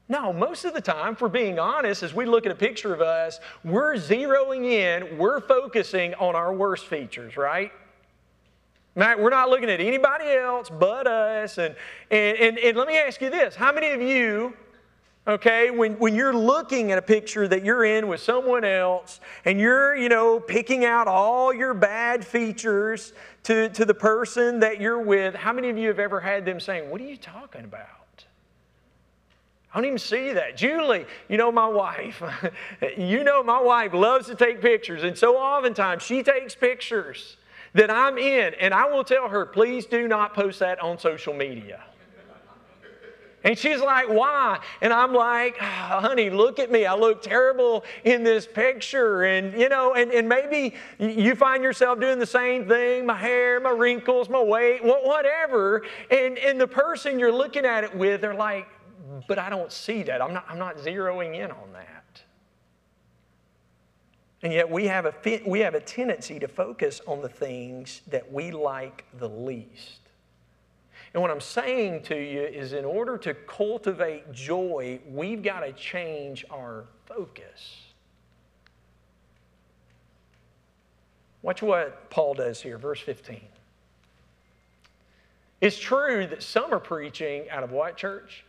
No, 0.09 0.31
most 0.31 0.63
of 0.63 0.73
the 0.73 0.79
time, 0.81 1.13
if 1.13 1.21
we're 1.21 1.27
being 1.27 1.59
honest, 1.59 2.01
as 2.01 2.13
we 2.13 2.25
look 2.25 2.45
at 2.45 2.51
a 2.51 2.55
picture 2.55 2.93
of 2.93 3.01
us, 3.01 3.39
we're 3.65 3.95
zeroing 3.95 4.65
in, 4.65 5.17
we're 5.17 5.41
focusing 5.41 6.13
on 6.15 6.33
our 6.33 6.53
worst 6.53 6.85
features, 6.87 7.35
right? 7.35 7.73
Matt, 8.95 9.19
we're 9.19 9.29
not 9.29 9.49
looking 9.49 9.69
at 9.69 9.81
anybody 9.81 10.29
else 10.29 10.69
but 10.69 11.07
us. 11.07 11.57
And, 11.57 11.75
and, 12.09 12.37
and, 12.37 12.57
and 12.57 12.77
let 12.77 12.87
me 12.87 12.97
ask 12.97 13.21
you 13.21 13.29
this 13.29 13.55
how 13.55 13.71
many 13.73 13.91
of 13.91 14.01
you 14.01 14.53
okay 15.27 15.71
when, 15.71 15.99
when 15.99 16.15
you're 16.15 16.33
looking 16.33 16.91
at 16.93 16.97
a 16.97 17.01
picture 17.01 17.45
that 17.49 17.63
you're 17.65 17.83
in 17.83 18.07
with 18.07 18.21
someone 18.21 18.63
else 18.63 19.19
and 19.43 19.59
you're 19.59 19.93
you 19.95 20.07
know 20.09 20.39
picking 20.39 20.83
out 20.85 21.05
all 21.07 21.53
your 21.53 21.73
bad 21.73 22.25
features 22.25 23.11
to, 23.43 23.67
to 23.69 23.83
the 23.83 23.93
person 23.93 24.61
that 24.61 24.79
you're 24.81 25.01
with 25.01 25.35
how 25.35 25.51
many 25.53 25.67
of 25.69 25.77
you 25.77 25.89
have 25.89 25.99
ever 25.99 26.19
had 26.21 26.43
them 26.45 26.59
saying 26.61 26.89
what 26.89 26.99
are 27.01 27.05
you 27.07 27.17
talking 27.17 27.65
about 27.65 28.06
I 29.73 29.77
don't 29.77 29.85
even 29.85 29.97
see 29.97 30.33
that. 30.33 30.55
Julie, 30.55 31.05
you 31.27 31.37
know 31.37 31.51
my 31.51 31.67
wife. 31.67 32.21
you 32.97 33.23
know 33.23 33.43
my 33.43 33.61
wife 33.61 33.93
loves 33.93 34.27
to 34.27 34.35
take 34.35 34.61
pictures, 34.61 35.03
and 35.03 35.17
so 35.17 35.37
oftentimes 35.37 36.03
she 36.03 36.23
takes 36.23 36.55
pictures 36.55 37.37
that 37.73 37.91
I'm 37.91 38.17
in, 38.17 38.53
and 38.55 38.73
I 38.73 38.87
will 38.89 39.03
tell 39.03 39.27
her, 39.27 39.45
please 39.45 39.85
do 39.85 40.07
not 40.07 40.33
post 40.33 40.59
that 40.59 40.79
on 40.81 40.97
social 40.97 41.33
media. 41.33 41.83
And 43.43 43.57
she's 43.57 43.79
like, 43.79 44.09
why? 44.09 44.59
And 44.81 44.91
I'm 44.91 45.13
like, 45.13 45.55
oh, 45.61 45.65
honey, 45.65 46.29
look 46.29 46.59
at 46.59 46.71
me. 46.71 46.85
I 46.85 46.95
look 46.95 47.21
terrible 47.21 47.85
in 48.03 48.23
this 48.23 48.47
picture. 48.47 49.23
And, 49.23 49.57
you 49.57 49.69
know, 49.69 49.93
and, 49.93 50.11
and 50.11 50.27
maybe 50.27 50.75
you 50.99 51.33
find 51.35 51.63
yourself 51.63 51.99
doing 51.99 52.19
the 52.19 52.25
same 52.25 52.67
thing 52.67 53.05
my 53.05 53.15
hair, 53.15 53.59
my 53.61 53.69
wrinkles, 53.69 54.27
my 54.27 54.41
weight, 54.41 54.81
whatever. 54.83 55.85
And, 56.09 56.37
and 56.39 56.59
the 56.59 56.67
person 56.67 57.19
you're 57.19 57.31
looking 57.31 57.63
at 57.63 57.85
it 57.85 57.95
with, 57.95 58.21
they're 58.21 58.33
like, 58.33 58.65
but 59.27 59.37
I 59.39 59.49
don't 59.49 59.71
see 59.71 60.03
that. 60.03 60.21
I'm 60.21 60.33
not, 60.33 60.45
I'm 60.49 60.57
not 60.59 60.77
zeroing 60.77 61.35
in 61.35 61.51
on 61.51 61.71
that. 61.73 62.21
And 64.43 64.53
yet 64.53 64.69
we 64.69 64.85
have, 64.85 65.05
a, 65.05 65.13
we 65.45 65.59
have 65.61 65.73
a 65.73 65.79
tendency 65.79 66.37
to 66.39 66.47
focus 66.47 67.01
on 67.07 67.21
the 67.21 67.29
things 67.29 68.01
that 68.07 68.31
we 68.31 68.51
like 68.51 69.03
the 69.17 69.27
least. 69.29 69.99
And 71.13 71.21
what 71.21 71.31
I'm 71.31 71.41
saying 71.41 72.03
to 72.03 72.15
you 72.15 72.41
is, 72.43 72.73
in 72.73 72.85
order 72.85 73.17
to 73.19 73.33
cultivate 73.33 74.31
joy, 74.33 74.99
we've 75.09 75.41
got 75.41 75.61
to 75.61 75.71
change 75.71 76.45
our 76.51 76.83
focus. 77.07 77.81
Watch 81.41 81.61
what 81.63 82.09
Paul 82.11 82.35
does 82.35 82.61
here, 82.61 82.77
verse 82.77 82.99
15. 82.99 83.41
It's 85.61 85.79
true 85.79 86.27
that 86.27 86.43
some 86.43 86.71
are 86.71 86.79
preaching 86.79 87.49
out 87.49 87.63
of 87.63 87.71
what 87.71 87.97
church? 87.97 88.43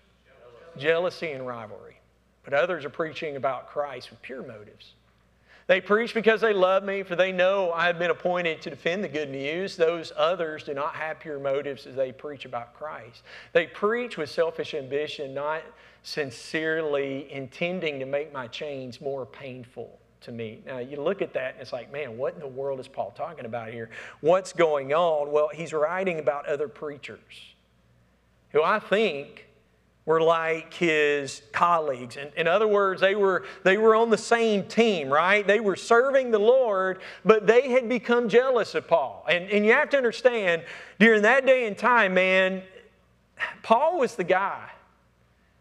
jealousy 0.78 1.32
and 1.32 1.46
rivalry, 1.46 1.96
but 2.44 2.54
others 2.54 2.84
are 2.84 2.90
preaching 2.90 3.36
about 3.36 3.68
Christ 3.68 4.10
with 4.10 4.22
pure 4.22 4.42
motives. 4.42 4.94
They 5.66 5.82
preach 5.82 6.14
because 6.14 6.40
they 6.40 6.54
love 6.54 6.82
me, 6.82 7.02
for 7.02 7.14
they 7.14 7.30
know 7.30 7.70
I 7.72 7.86
have 7.88 7.98
been 7.98 8.10
appointed 8.10 8.62
to 8.62 8.70
defend 8.70 9.04
the 9.04 9.08
good 9.08 9.28
news. 9.28 9.76
Those 9.76 10.12
others 10.16 10.64
do 10.64 10.72
not 10.72 10.94
have 10.94 11.20
pure 11.20 11.38
motives 11.38 11.84
as 11.86 11.94
they 11.94 12.10
preach 12.10 12.46
about 12.46 12.72
Christ. 12.72 13.22
They 13.52 13.66
preach 13.66 14.16
with 14.16 14.30
selfish 14.30 14.72
ambition, 14.72 15.34
not 15.34 15.62
sincerely 16.02 17.30
intending 17.30 17.98
to 17.98 18.06
make 18.06 18.32
my 18.32 18.46
chains 18.46 18.98
more 19.02 19.26
painful 19.26 19.98
to 20.22 20.32
me. 20.32 20.60
Now, 20.66 20.78
you 20.78 21.02
look 21.02 21.20
at 21.20 21.34
that 21.34 21.52
and 21.54 21.60
it's 21.60 21.72
like, 21.72 21.92
man, 21.92 22.16
what 22.16 22.32
in 22.32 22.40
the 22.40 22.46
world 22.48 22.80
is 22.80 22.88
Paul 22.88 23.12
talking 23.14 23.44
about 23.44 23.68
here? 23.68 23.90
What's 24.22 24.54
going 24.54 24.94
on? 24.94 25.30
Well, 25.30 25.50
he's 25.52 25.74
writing 25.74 26.18
about 26.18 26.46
other 26.46 26.66
preachers 26.66 27.18
who 28.52 28.62
I 28.62 28.78
think 28.78 29.47
were 30.08 30.22
like 30.22 30.72
his 30.72 31.42
colleagues. 31.52 32.16
In, 32.16 32.30
in 32.34 32.48
other 32.48 32.66
words, 32.66 32.98
they 33.00 33.14
were, 33.14 33.44
they 33.62 33.76
were 33.76 33.94
on 33.94 34.08
the 34.08 34.16
same 34.16 34.64
team, 34.64 35.10
right? 35.12 35.46
They 35.46 35.60
were 35.60 35.76
serving 35.76 36.30
the 36.30 36.38
Lord, 36.38 37.02
but 37.26 37.46
they 37.46 37.68
had 37.72 37.90
become 37.90 38.26
jealous 38.30 38.74
of 38.74 38.88
Paul. 38.88 39.24
And, 39.28 39.50
and 39.50 39.66
you 39.66 39.72
have 39.72 39.90
to 39.90 39.98
understand, 39.98 40.64
during 40.98 41.20
that 41.22 41.44
day 41.44 41.66
and 41.66 41.76
time, 41.76 42.14
man, 42.14 42.62
Paul 43.62 43.98
was 44.00 44.16
the 44.16 44.24
guy. 44.24 44.70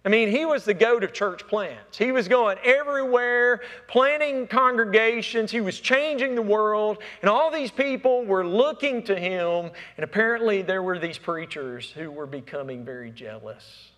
I 0.06 0.08
mean, 0.10 0.30
he 0.32 0.46
was 0.46 0.64
the 0.64 0.74
goat 0.74 1.04
of 1.04 1.12
church 1.12 1.46
plants. 1.46 1.98
He 1.98 2.14
was 2.14 2.30
going 2.30 2.58
everywhere, 2.64 3.60
planting 3.90 4.48
congregations. 4.48 5.52
He 5.52 5.60
was 5.60 5.78
changing 5.82 6.36
the 6.36 6.42
world. 6.42 7.00
And 7.22 7.28
all 7.30 7.52
these 7.52 7.70
people 7.72 8.24
were 8.24 8.48
looking 8.48 9.04
to 9.04 9.20
him. 9.20 9.70
And 9.98 10.06
apparently, 10.06 10.62
there 10.62 10.82
were 10.84 10.98
these 11.00 11.18
preachers 11.18 11.92
who 11.92 12.10
were 12.10 12.26
becoming 12.26 12.86
very 12.86 13.12
jealous 13.12 13.92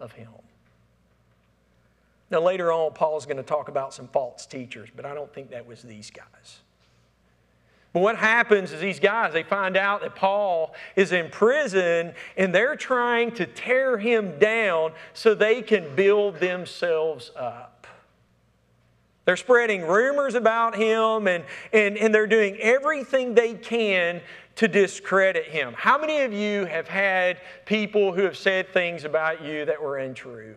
of 0.00 0.12
him. 0.12 0.30
Now, 2.30 2.40
later 2.40 2.72
on, 2.72 2.92
Paul's 2.94 3.26
going 3.26 3.36
to 3.36 3.42
talk 3.42 3.68
about 3.68 3.94
some 3.94 4.08
false 4.08 4.46
teachers, 4.46 4.88
but 4.94 5.04
I 5.04 5.14
don't 5.14 5.32
think 5.32 5.50
that 5.50 5.66
was 5.66 5.82
these 5.82 6.10
guys. 6.10 6.60
But 7.92 8.00
what 8.00 8.16
happens 8.16 8.72
is 8.72 8.80
these 8.80 8.98
guys, 8.98 9.32
they 9.32 9.44
find 9.44 9.76
out 9.76 10.00
that 10.00 10.16
Paul 10.16 10.74
is 10.96 11.12
in 11.12 11.30
prison 11.30 12.12
and 12.36 12.52
they're 12.52 12.74
trying 12.74 13.30
to 13.32 13.46
tear 13.46 13.98
him 13.98 14.36
down 14.40 14.92
so 15.12 15.32
they 15.32 15.62
can 15.62 15.94
build 15.94 16.40
themselves 16.40 17.30
up. 17.36 17.86
They're 19.26 19.36
spreading 19.36 19.82
rumors 19.82 20.34
about 20.34 20.74
him 20.76 21.28
and, 21.28 21.44
and, 21.72 21.96
and 21.96 22.12
they're 22.12 22.26
doing 22.26 22.56
everything 22.56 23.34
they 23.34 23.54
can 23.54 24.20
to 24.56 24.68
discredit 24.68 25.46
him. 25.46 25.74
How 25.76 25.98
many 25.98 26.22
of 26.22 26.32
you 26.32 26.64
have 26.66 26.86
had 26.88 27.40
people 27.66 28.12
who 28.12 28.22
have 28.22 28.36
said 28.36 28.68
things 28.70 29.04
about 29.04 29.42
you 29.44 29.64
that 29.64 29.82
were 29.82 29.98
untrue? 29.98 30.54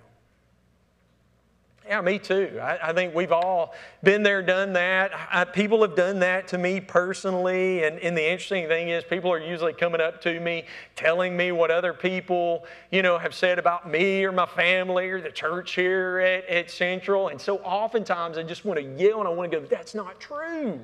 Yeah, 1.87 2.01
me 2.01 2.19
too. 2.19 2.59
I, 2.61 2.89
I, 2.89 2.93
think 2.93 3.15
we've 3.15 3.31
all 3.31 3.73
been 4.03 4.21
there, 4.21 4.43
done 4.43 4.73
that. 4.73 5.11
I, 5.31 5.45
people 5.45 5.81
have 5.83 5.95
done 5.95 6.19
that 6.19 6.49
to 6.49 6.57
me 6.57 6.81
personally. 6.81 7.85
And, 7.85 7.97
and 7.99 8.15
the 8.15 8.25
interesting 8.29 8.67
thing 8.67 8.89
is, 8.89 9.05
people 9.05 9.31
are 9.31 9.39
usually 9.39 9.71
coming 9.71 10.01
up 10.01 10.19
to 10.23 10.37
me 10.41 10.65
telling 10.97 11.37
me 11.37 11.53
what 11.53 11.71
other 11.71 11.93
people, 11.93 12.65
you 12.91 13.01
know, 13.01 13.17
have 13.17 13.33
said 13.33 13.57
about 13.57 13.89
me 13.89 14.25
or 14.25 14.33
my 14.33 14.45
family 14.47 15.05
or 15.07 15.21
the 15.21 15.31
church 15.31 15.75
here 15.75 16.19
at, 16.19 16.45
at 16.49 16.69
Central. 16.69 17.29
And 17.29 17.39
so 17.39 17.59
oftentimes 17.59 18.37
I 18.37 18.43
just 18.43 18.65
want 18.65 18.81
to 18.81 18.85
yell 19.01 19.19
and 19.19 19.27
I 19.27 19.31
want 19.31 19.49
to 19.49 19.57
go, 19.61 19.65
that's 19.65 19.95
not 19.95 20.19
true. 20.19 20.81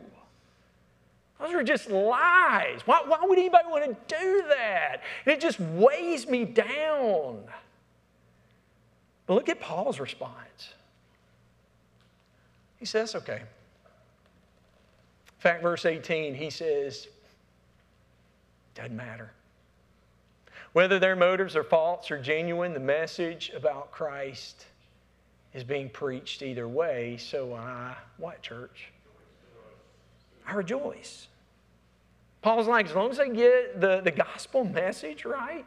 Those 1.43 1.53
are 1.55 1.63
just 1.63 1.89
lies. 1.89 2.79
Why, 2.85 3.01
why 3.05 3.19
would 3.21 3.37
anybody 3.37 3.67
want 3.67 3.83
to 3.83 4.15
do 4.17 4.43
that? 4.47 5.01
And 5.25 5.33
it 5.33 5.41
just 5.41 5.59
weighs 5.59 6.25
me 6.25 6.45
down. 6.45 7.43
But 9.27 9.33
look 9.33 9.49
at 9.49 9.59
Paul's 9.59 9.99
response. 9.99 10.73
He 12.77 12.85
says, 12.85 13.13
okay. 13.13 13.39
In 13.41 13.41
fact, 15.39 15.61
verse 15.61 15.85
18, 15.85 16.33
he 16.33 16.49
says, 16.49 17.09
doesn't 18.73 18.95
matter. 18.95 19.29
Whether 20.71 20.97
their 20.97 21.17
motives 21.17 21.57
are 21.57 21.63
false 21.65 22.09
or 22.09 22.19
genuine, 22.21 22.73
the 22.73 22.79
message 22.79 23.51
about 23.53 23.91
Christ 23.91 24.65
is 25.53 25.65
being 25.65 25.89
preached 25.89 26.41
either 26.41 26.69
way. 26.69 27.17
So 27.17 27.53
I, 27.53 27.97
what, 28.15 28.41
church? 28.41 28.93
I 30.47 30.53
rejoice. 30.53 31.27
Paul's 32.43 32.67
like, 32.67 32.87
as 32.87 32.93
long 32.93 33.09
as 33.09 33.17
they 33.17 33.29
get 33.29 33.79
the, 33.81 34.01
the 34.01 34.11
gospel 34.11 34.65
message 34.65 35.25
right, 35.25 35.65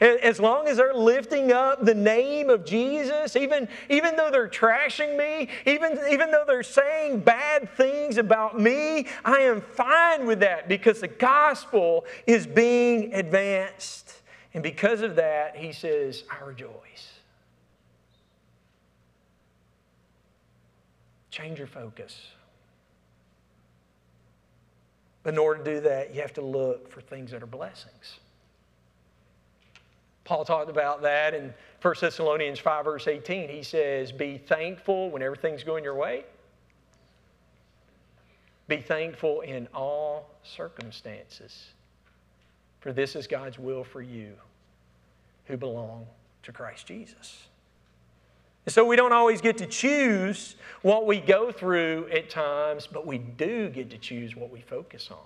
as 0.00 0.38
long 0.40 0.66
as 0.66 0.76
they're 0.76 0.92
lifting 0.94 1.52
up 1.52 1.84
the 1.84 1.94
name 1.94 2.50
of 2.50 2.64
Jesus, 2.64 3.36
even, 3.36 3.68
even 3.88 4.16
though 4.16 4.30
they're 4.32 4.48
trashing 4.48 5.16
me, 5.16 5.48
even, 5.64 5.96
even 6.10 6.32
though 6.32 6.42
they're 6.46 6.64
saying 6.64 7.20
bad 7.20 7.70
things 7.76 8.18
about 8.18 8.58
me, 8.60 9.06
I 9.24 9.38
am 9.42 9.60
fine 9.60 10.26
with 10.26 10.40
that 10.40 10.68
because 10.68 11.00
the 11.00 11.08
gospel 11.08 12.04
is 12.26 12.46
being 12.46 13.14
advanced. 13.14 14.14
And 14.54 14.62
because 14.62 15.02
of 15.02 15.14
that, 15.16 15.56
he 15.56 15.72
says, 15.72 16.24
I 16.28 16.44
rejoice. 16.44 16.72
Change 21.30 21.58
your 21.58 21.68
focus 21.68 22.18
in 25.28 25.38
order 25.38 25.62
to 25.62 25.74
do 25.74 25.80
that, 25.80 26.14
you 26.14 26.22
have 26.22 26.32
to 26.34 26.40
look 26.40 26.90
for 26.90 27.00
things 27.00 27.30
that 27.30 27.42
are 27.42 27.46
blessings. 27.46 28.18
Paul 30.24 30.44
talked 30.44 30.70
about 30.70 31.02
that 31.02 31.34
in 31.34 31.54
1 31.80 31.94
Thessalonians 32.00 32.58
5, 32.58 32.84
verse 32.84 33.06
18. 33.06 33.48
He 33.48 33.62
says, 33.62 34.10
Be 34.10 34.38
thankful 34.38 35.10
when 35.10 35.22
everything's 35.22 35.62
going 35.64 35.84
your 35.84 35.94
way. 35.94 36.24
Be 38.66 38.78
thankful 38.78 39.40
in 39.42 39.66
all 39.74 40.28
circumstances, 40.42 41.68
for 42.80 42.92
this 42.92 43.16
is 43.16 43.26
God's 43.26 43.58
will 43.58 43.84
for 43.84 44.02
you 44.02 44.32
who 45.46 45.56
belong 45.56 46.04
to 46.42 46.52
Christ 46.52 46.86
Jesus. 46.86 47.47
And 48.68 48.72
so 48.74 48.84
we 48.84 48.96
don't 48.96 49.14
always 49.14 49.40
get 49.40 49.56
to 49.58 49.66
choose 49.66 50.54
what 50.82 51.06
we 51.06 51.20
go 51.20 51.50
through 51.50 52.06
at 52.14 52.28
times, 52.28 52.86
but 52.86 53.06
we 53.06 53.16
do 53.16 53.70
get 53.70 53.88
to 53.92 53.96
choose 53.96 54.36
what 54.36 54.50
we 54.50 54.60
focus 54.60 55.08
on, 55.10 55.24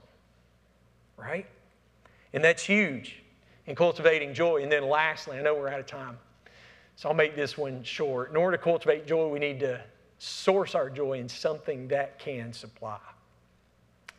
right? 1.17 1.45
And 2.33 2.45
that's 2.45 2.63
huge 2.63 3.21
in 3.67 3.75
cultivating 3.75 4.33
joy. 4.33 4.63
And 4.63 4.71
then 4.71 4.89
lastly, 4.89 5.41
I 5.41 5.43
know 5.43 5.57
we're 5.57 5.67
out 5.67 5.81
of 5.81 5.87
time, 5.87 6.19
so 6.95 7.09
I'll 7.09 7.17
make 7.17 7.35
this 7.35 7.59
one 7.59 7.83
short. 7.83 8.31
In 8.31 8.37
order 8.37 8.57
to 8.57 8.63
cultivate 8.63 9.09
joy, 9.09 9.27
we 9.27 9.41
need 9.41 9.59
to 9.59 9.83
source 10.21 10.77
our 10.77 10.89
joy 10.89 11.15
in 11.15 11.29
something 11.29 11.89
that 11.89 12.21
can 12.21 12.53
supply. 12.53 12.99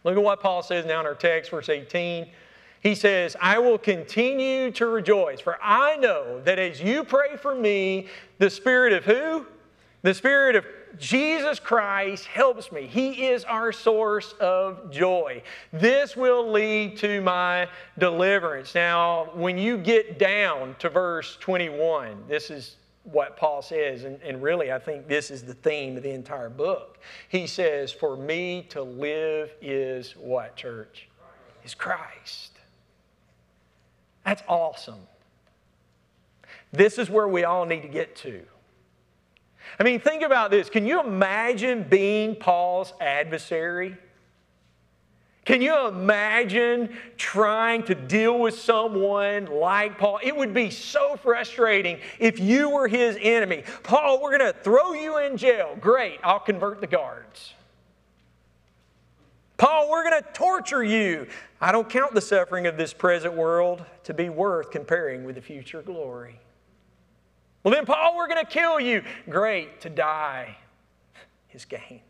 Look 0.03 0.17
at 0.17 0.21
what 0.21 0.41
Paul 0.41 0.61
says 0.63 0.85
now 0.85 0.99
in 0.99 1.05
our 1.05 1.15
text, 1.15 1.49
verse 1.49 1.69
18. 1.69 2.27
He 2.83 2.95
says, 2.95 3.37
I 3.39 3.59
will 3.59 3.77
continue 3.77 4.69
to 4.71 4.85
rejoice, 4.87 5.39
for 5.39 5.57
I 5.63 5.95
know 5.95 6.41
that 6.41 6.59
as 6.59 6.81
you 6.81 7.05
pray 7.05 7.37
for 7.37 7.55
me, 7.55 8.07
the 8.39 8.49
Spirit 8.49 8.91
of 8.91 9.05
who? 9.05 9.45
The 10.01 10.13
Spirit 10.13 10.57
of 10.57 10.65
Jesus 10.99 11.61
Christ 11.61 12.25
helps 12.25 12.73
me. 12.73 12.85
He 12.85 13.27
is 13.27 13.45
our 13.45 13.71
source 13.71 14.33
of 14.33 14.91
joy. 14.91 15.43
This 15.71 16.17
will 16.17 16.51
lead 16.51 16.97
to 16.97 17.21
my 17.21 17.69
deliverance. 17.97 18.75
Now, 18.75 19.29
when 19.33 19.57
you 19.57 19.77
get 19.77 20.19
down 20.19 20.75
to 20.79 20.89
verse 20.89 21.37
21, 21.39 22.25
this 22.27 22.49
is 22.51 22.75
what 23.05 23.37
Paul 23.37 23.61
says, 23.61 24.03
and, 24.03 24.21
and, 24.21 24.41
really 24.43 24.71
I 24.73 24.79
think 24.79 25.07
this 25.07 25.31
is 25.31 25.43
the 25.43 25.53
theme 25.53 25.95
of 25.97 26.03
the 26.03 26.11
entire 26.11 26.49
book. 26.49 26.99
He 27.29 27.47
says, 27.47 27.93
For 27.93 28.17
me 28.17 28.65
to 28.69 28.81
live 28.81 29.53
is 29.61 30.11
what, 30.17 30.57
church? 30.57 31.07
Is 31.63 31.73
Christ. 31.73 32.49
That's 34.25 34.43
awesome. 34.47 35.01
This 36.71 36.97
is 36.97 37.09
where 37.09 37.27
we 37.27 37.43
all 37.43 37.65
need 37.65 37.81
to 37.81 37.87
get 37.87 38.15
to. 38.17 38.43
I 39.79 39.83
mean, 39.83 39.99
think 39.99 40.23
about 40.23 40.51
this. 40.51 40.69
Can 40.69 40.85
you 40.85 41.01
imagine 41.01 41.83
being 41.83 42.35
Paul's 42.35 42.93
adversary? 42.99 43.97
Can 45.45 45.61
you 45.61 45.87
imagine 45.87 46.95
trying 47.17 47.83
to 47.83 47.95
deal 47.95 48.39
with 48.39 48.57
someone 48.57 49.47
like 49.47 49.97
Paul? 49.97 50.19
It 50.23 50.35
would 50.35 50.53
be 50.53 50.69
so 50.69 51.17
frustrating 51.17 51.99
if 52.17 52.39
you 52.39 52.69
were 52.69 52.87
his 52.87 53.17
enemy. 53.19 53.63
Paul, 53.83 54.21
we're 54.21 54.37
going 54.37 54.53
to 54.53 54.57
throw 54.59 54.93
you 54.93 55.17
in 55.17 55.35
jail. 55.37 55.75
Great, 55.81 56.19
I'll 56.23 56.39
convert 56.39 56.79
the 56.79 56.87
guards. 56.87 57.53
Paul, 59.57 59.89
we're 59.89 60.07
going 60.09 60.21
to 60.21 60.29
torture 60.33 60.83
you. 60.83 61.27
I 61.61 61.71
don't 61.71 61.89
count 61.89 62.13
the 62.13 62.21
suffering 62.21 62.65
of 62.65 62.75
this 62.77 62.93
present 62.93 63.35
world 63.35 63.85
to 64.03 64.13
be 64.13 64.29
worth 64.29 64.71
comparing 64.71 65.23
with 65.23 65.35
the 65.35 65.41
future 65.41 65.81
glory. 65.81 66.39
Well, 67.63 67.73
then, 67.73 67.85
Paul, 67.85 68.17
we're 68.17 68.27
going 68.27 68.43
to 68.43 68.51
kill 68.51 68.79
you. 68.79 69.03
Great, 69.29 69.81
to 69.81 69.89
die 69.89 70.57
is 71.53 71.65
gain. 71.65 72.01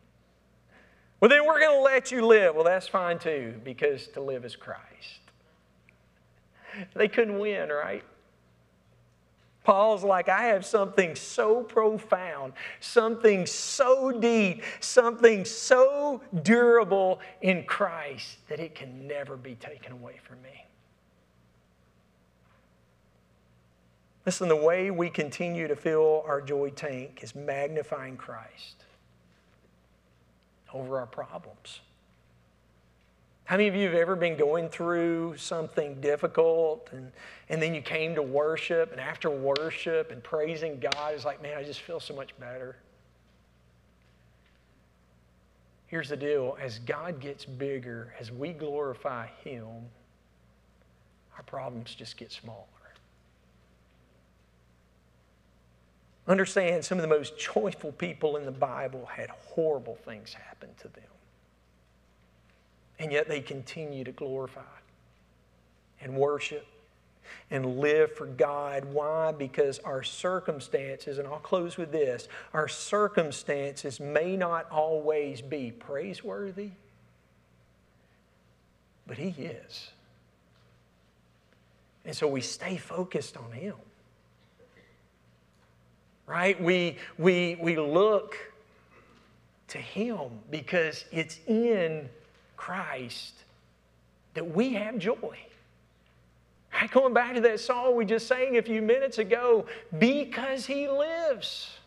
Well, 1.20 1.30
then, 1.30 1.46
we're 1.46 1.60
going 1.60 1.78
to 1.78 1.82
let 1.82 2.12
you 2.12 2.26
live. 2.26 2.56
Well, 2.56 2.64
that's 2.64 2.88
fine 2.88 3.20
too, 3.20 3.56
because 3.64 4.08
to 4.10 4.22
live 4.22 4.46
is 4.46 4.56
Christ. 4.56 4.82
They 6.96 7.08
couldn't 7.08 7.38
win, 7.38 7.70
right? 7.70 8.04
Paul's 9.64 10.04
like, 10.04 10.28
I 10.28 10.44
have 10.44 10.66
something 10.66 11.16
so 11.16 11.64
profound, 11.64 12.54
something 12.80 13.46
so 13.46 14.12
deep, 14.12 14.62
something 14.82 15.46
so 15.46 16.22
durable 16.44 17.20
in 17.42 17.64
Christ 17.64 18.38
that 18.50 18.60
it 18.60 18.76
can 18.76 19.08
never 19.08 19.38
be 19.38 19.56
taken 19.56 19.94
away 19.94 20.16
from 20.22 20.42
me. 20.42 20.66
Listen, 24.26 24.48
the 24.48 24.56
way 24.56 24.92
we 24.92 25.10
continue 25.10 25.68
to 25.68 25.76
fill 25.76 26.24
our 26.26 26.42
joy 26.42 26.70
tank 26.70 27.20
is 27.24 27.36
magnifying 27.36 28.16
Christ 28.18 28.86
over 30.74 31.00
our 31.00 31.06
problems. 31.06 31.80
How 33.46 33.58
many 33.58 33.68
of 33.68 33.76
you 33.76 33.86
have 33.88 33.96
ever 33.96 34.16
been 34.16 34.38
going 34.38 34.70
through 34.70 35.36
something 35.36 36.00
difficult 36.00 36.88
and, 36.94 37.12
and 37.50 37.62
then 37.62 37.76
you 37.76 37.82
came 37.82 38.16
to 38.16 38.22
worship 38.22 38.92
and 38.94 39.02
after 39.02 39.30
worship 39.30 40.12
and 40.12 40.24
praising 40.24 40.80
God, 40.80 41.14
is 41.14 41.26
like, 41.26 41.42
man, 41.42 41.58
I 41.58 41.64
just 41.64 41.82
feel 41.82 42.00
so 42.00 42.16
much 42.16 42.38
better? 42.40 42.78
Here's 45.88 46.08
the 46.10 46.16
deal 46.18 46.58
as 46.60 46.80
God 46.80 47.20
gets 47.20 47.44
bigger, 47.44 48.14
as 48.20 48.32
we 48.32 48.54
glorify 48.54 49.28
Him, 49.44 49.68
our 51.36 51.44
problems 51.44 51.94
just 51.96 52.16
get 52.16 52.32
smaller. 52.32 52.66
Understand 56.28 56.86
some 56.86 56.98
of 56.98 57.02
the 57.02 57.10
most 57.14 57.38
joyful 57.38 57.92
people 57.92 58.38
in 58.38 58.46
the 58.46 58.52
Bible 58.52 59.06
had 59.06 59.30
horrible 59.30 59.98
things 60.06 60.34
happen 60.34 60.70
to 60.80 60.88
them 60.88 61.04
and 63.04 63.12
yet 63.12 63.28
they 63.28 63.42
continue 63.42 64.06
to 64.06 64.14
glorify 64.14 64.62
and 66.00 66.16
worship 66.16 66.66
and 67.52 67.80
live 67.80 68.14
for 68.16 68.26
God. 68.28 68.86
Why? 68.86 69.34
Because 69.34 69.78
our 69.80 70.04
circumstances, 70.04 71.18
and 71.18 71.28
I'll 71.28 71.40
close 71.40 71.76
with 71.76 71.92
this 71.92 72.30
our 72.54 72.70
circumstances 72.70 74.00
may 74.00 74.38
not 74.38 74.72
always 74.72 75.42
be 75.42 75.70
praiseworthy, 75.70 76.72
but 79.06 79.18
He 79.18 79.36
is. 79.44 79.90
And 82.06 82.16
so 82.16 82.26
we 82.30 82.40
stay 82.40 82.78
focused 82.78 83.36
on 83.36 83.52
Him. 83.52 83.76
Right? 86.26 86.62
We, 86.64 86.96
we, 87.18 87.58
we 87.60 87.76
look 87.78 88.38
to 89.70 89.78
Him 89.78 90.30
because 90.50 91.04
it's 91.12 91.40
in 91.48 92.08
Christ 92.64 93.34
that 94.36 94.56
we 94.56 94.70
have 94.76 94.98
joy. 94.98 95.36
going 96.92 97.14
back 97.14 97.34
to 97.34 97.42
that 97.42 97.60
song 97.60 97.98
we 97.98 98.06
just 98.06 98.26
sang 98.26 98.56
a 98.56 98.62
few 98.62 98.82
minutes 98.82 99.18
ago, 99.18 99.66
because 100.00 100.66
he 100.66 100.88
lives. 100.88 101.78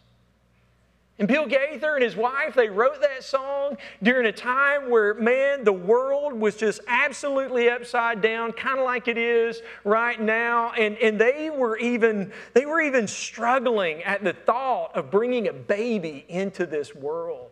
And 1.18 1.26
Bill 1.26 1.46
Gaither 1.46 1.94
and 1.94 2.04
his 2.04 2.14
wife, 2.14 2.52
they 2.54 2.68
wrote 2.68 3.00
that 3.00 3.24
song 3.24 3.78
during 4.02 4.26
a 4.26 4.32
time 4.32 4.90
where, 4.90 5.14
man, 5.14 5.64
the 5.64 5.72
world 5.72 6.34
was 6.34 6.58
just 6.58 6.80
absolutely 6.86 7.70
upside 7.70 8.20
down, 8.20 8.52
kind 8.52 8.78
of 8.78 8.84
like 8.84 9.08
it 9.08 9.16
is 9.16 9.62
right 9.84 10.20
now. 10.20 10.72
And, 10.72 10.98
and 10.98 11.18
they, 11.18 11.48
were 11.48 11.78
even, 11.78 12.30
they 12.52 12.66
were 12.66 12.82
even 12.82 13.08
struggling 13.08 14.02
at 14.02 14.22
the 14.22 14.34
thought 14.34 14.94
of 14.94 15.10
bringing 15.10 15.48
a 15.48 15.54
baby 15.54 16.26
into 16.28 16.66
this 16.66 16.94
world. 16.94 17.48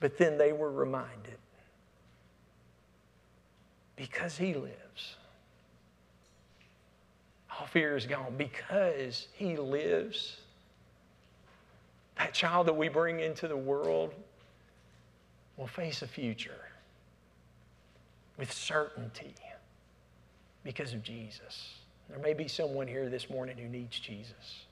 But 0.00 0.18
then 0.18 0.36
they 0.36 0.52
were 0.52 0.70
reminded 0.70 1.21
because 3.96 4.36
He 4.38 4.54
lives. 4.54 5.16
All 7.60 7.66
fear 7.66 7.96
is 7.96 8.06
gone 8.06 8.34
because 8.36 9.28
He 9.34 9.56
lives. 9.56 10.36
That 12.18 12.32
child 12.32 12.66
that 12.68 12.76
we 12.76 12.88
bring 12.88 13.20
into 13.20 13.48
the 13.48 13.56
world 13.56 14.14
will 15.56 15.66
face 15.66 16.02
a 16.02 16.06
future 16.06 16.66
with 18.38 18.52
certainty 18.52 19.34
because 20.64 20.92
of 20.94 21.02
Jesus. 21.02 21.74
There 22.08 22.18
may 22.18 22.34
be 22.34 22.48
someone 22.48 22.86
here 22.86 23.08
this 23.08 23.28
morning 23.28 23.56
who 23.58 23.68
needs 23.68 23.98
Jesus. 23.98 24.64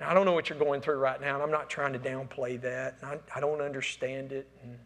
And 0.00 0.08
I 0.08 0.14
don't 0.14 0.26
know 0.26 0.32
what 0.32 0.48
you're 0.48 0.58
going 0.58 0.80
through 0.80 0.98
right 0.98 1.20
now, 1.20 1.34
and 1.34 1.42
I'm 1.42 1.50
not 1.50 1.68
trying 1.68 1.92
to 1.92 1.98
downplay 1.98 2.60
that. 2.62 2.96
I, 3.02 3.18
I 3.34 3.40
don't 3.40 3.60
understand 3.60 4.32
it. 4.32 4.46
And 4.62 4.78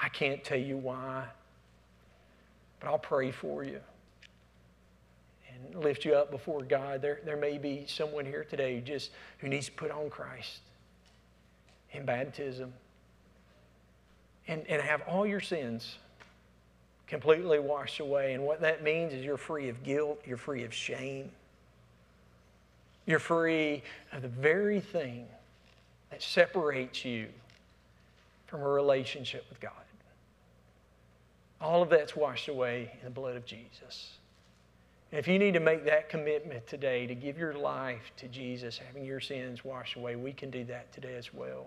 I 0.00 0.08
can't 0.08 0.42
tell 0.44 0.58
you 0.58 0.76
why, 0.76 1.24
but 2.80 2.88
I'll 2.88 2.98
pray 2.98 3.30
for 3.30 3.64
you 3.64 3.80
and 5.66 5.74
lift 5.82 6.04
you 6.04 6.14
up 6.14 6.30
before 6.30 6.62
God. 6.62 7.02
There, 7.02 7.20
there 7.24 7.36
may 7.36 7.58
be 7.58 7.84
someone 7.88 8.24
here 8.24 8.44
today 8.44 8.76
who 8.76 8.80
just 8.80 9.10
who 9.38 9.48
needs 9.48 9.66
to 9.66 9.72
put 9.72 9.90
on 9.90 10.10
Christ 10.10 10.60
in 11.92 12.04
baptism 12.04 12.72
and, 14.48 14.64
and 14.68 14.80
have 14.82 15.02
all 15.06 15.26
your 15.26 15.40
sins 15.40 15.96
completely 17.06 17.58
washed 17.58 18.00
away. 18.00 18.32
And 18.32 18.44
what 18.44 18.62
that 18.62 18.82
means 18.82 19.12
is 19.12 19.24
you're 19.24 19.36
free 19.36 19.68
of 19.68 19.82
guilt, 19.82 20.20
you're 20.24 20.36
free 20.36 20.64
of 20.64 20.72
shame, 20.72 21.30
you're 23.06 23.18
free 23.18 23.82
of 24.12 24.22
the 24.22 24.28
very 24.28 24.80
thing 24.80 25.26
that 26.10 26.22
separates 26.22 27.04
you 27.04 27.28
from 28.46 28.62
a 28.62 28.68
relationship 28.68 29.46
with 29.48 29.60
God. 29.60 29.72
All 31.62 31.80
of 31.80 31.88
that's 31.90 32.16
washed 32.16 32.48
away 32.48 32.90
in 32.98 33.04
the 33.04 33.10
blood 33.10 33.36
of 33.36 33.46
Jesus. 33.46 34.18
And 35.12 35.18
if 35.20 35.28
you 35.28 35.38
need 35.38 35.54
to 35.54 35.60
make 35.60 35.84
that 35.84 36.08
commitment 36.08 36.66
today 36.66 37.06
to 37.06 37.14
give 37.14 37.38
your 37.38 37.54
life 37.54 38.10
to 38.16 38.26
Jesus, 38.26 38.78
having 38.78 39.04
your 39.04 39.20
sins 39.20 39.64
washed 39.64 39.94
away, 39.94 40.16
we 40.16 40.32
can 40.32 40.50
do 40.50 40.64
that 40.64 40.92
today 40.92 41.14
as 41.14 41.32
well. 41.32 41.66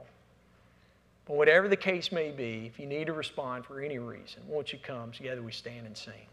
But 1.26 1.38
whatever 1.38 1.70
the 1.70 1.78
case 1.78 2.12
may 2.12 2.32
be, 2.32 2.66
if 2.66 2.78
you 2.78 2.86
need 2.88 3.08
to 3.08 3.14
respond 3.14 3.66
for 3.66 3.80
any 3.80 3.98
reason, 3.98 4.44
won't 4.48 4.74
you 4.74 4.80
come? 4.80 5.12
Together 5.14 5.42
we 5.42 5.54
stand 5.54 5.88
and 5.88 5.98
sing. 5.98 6.28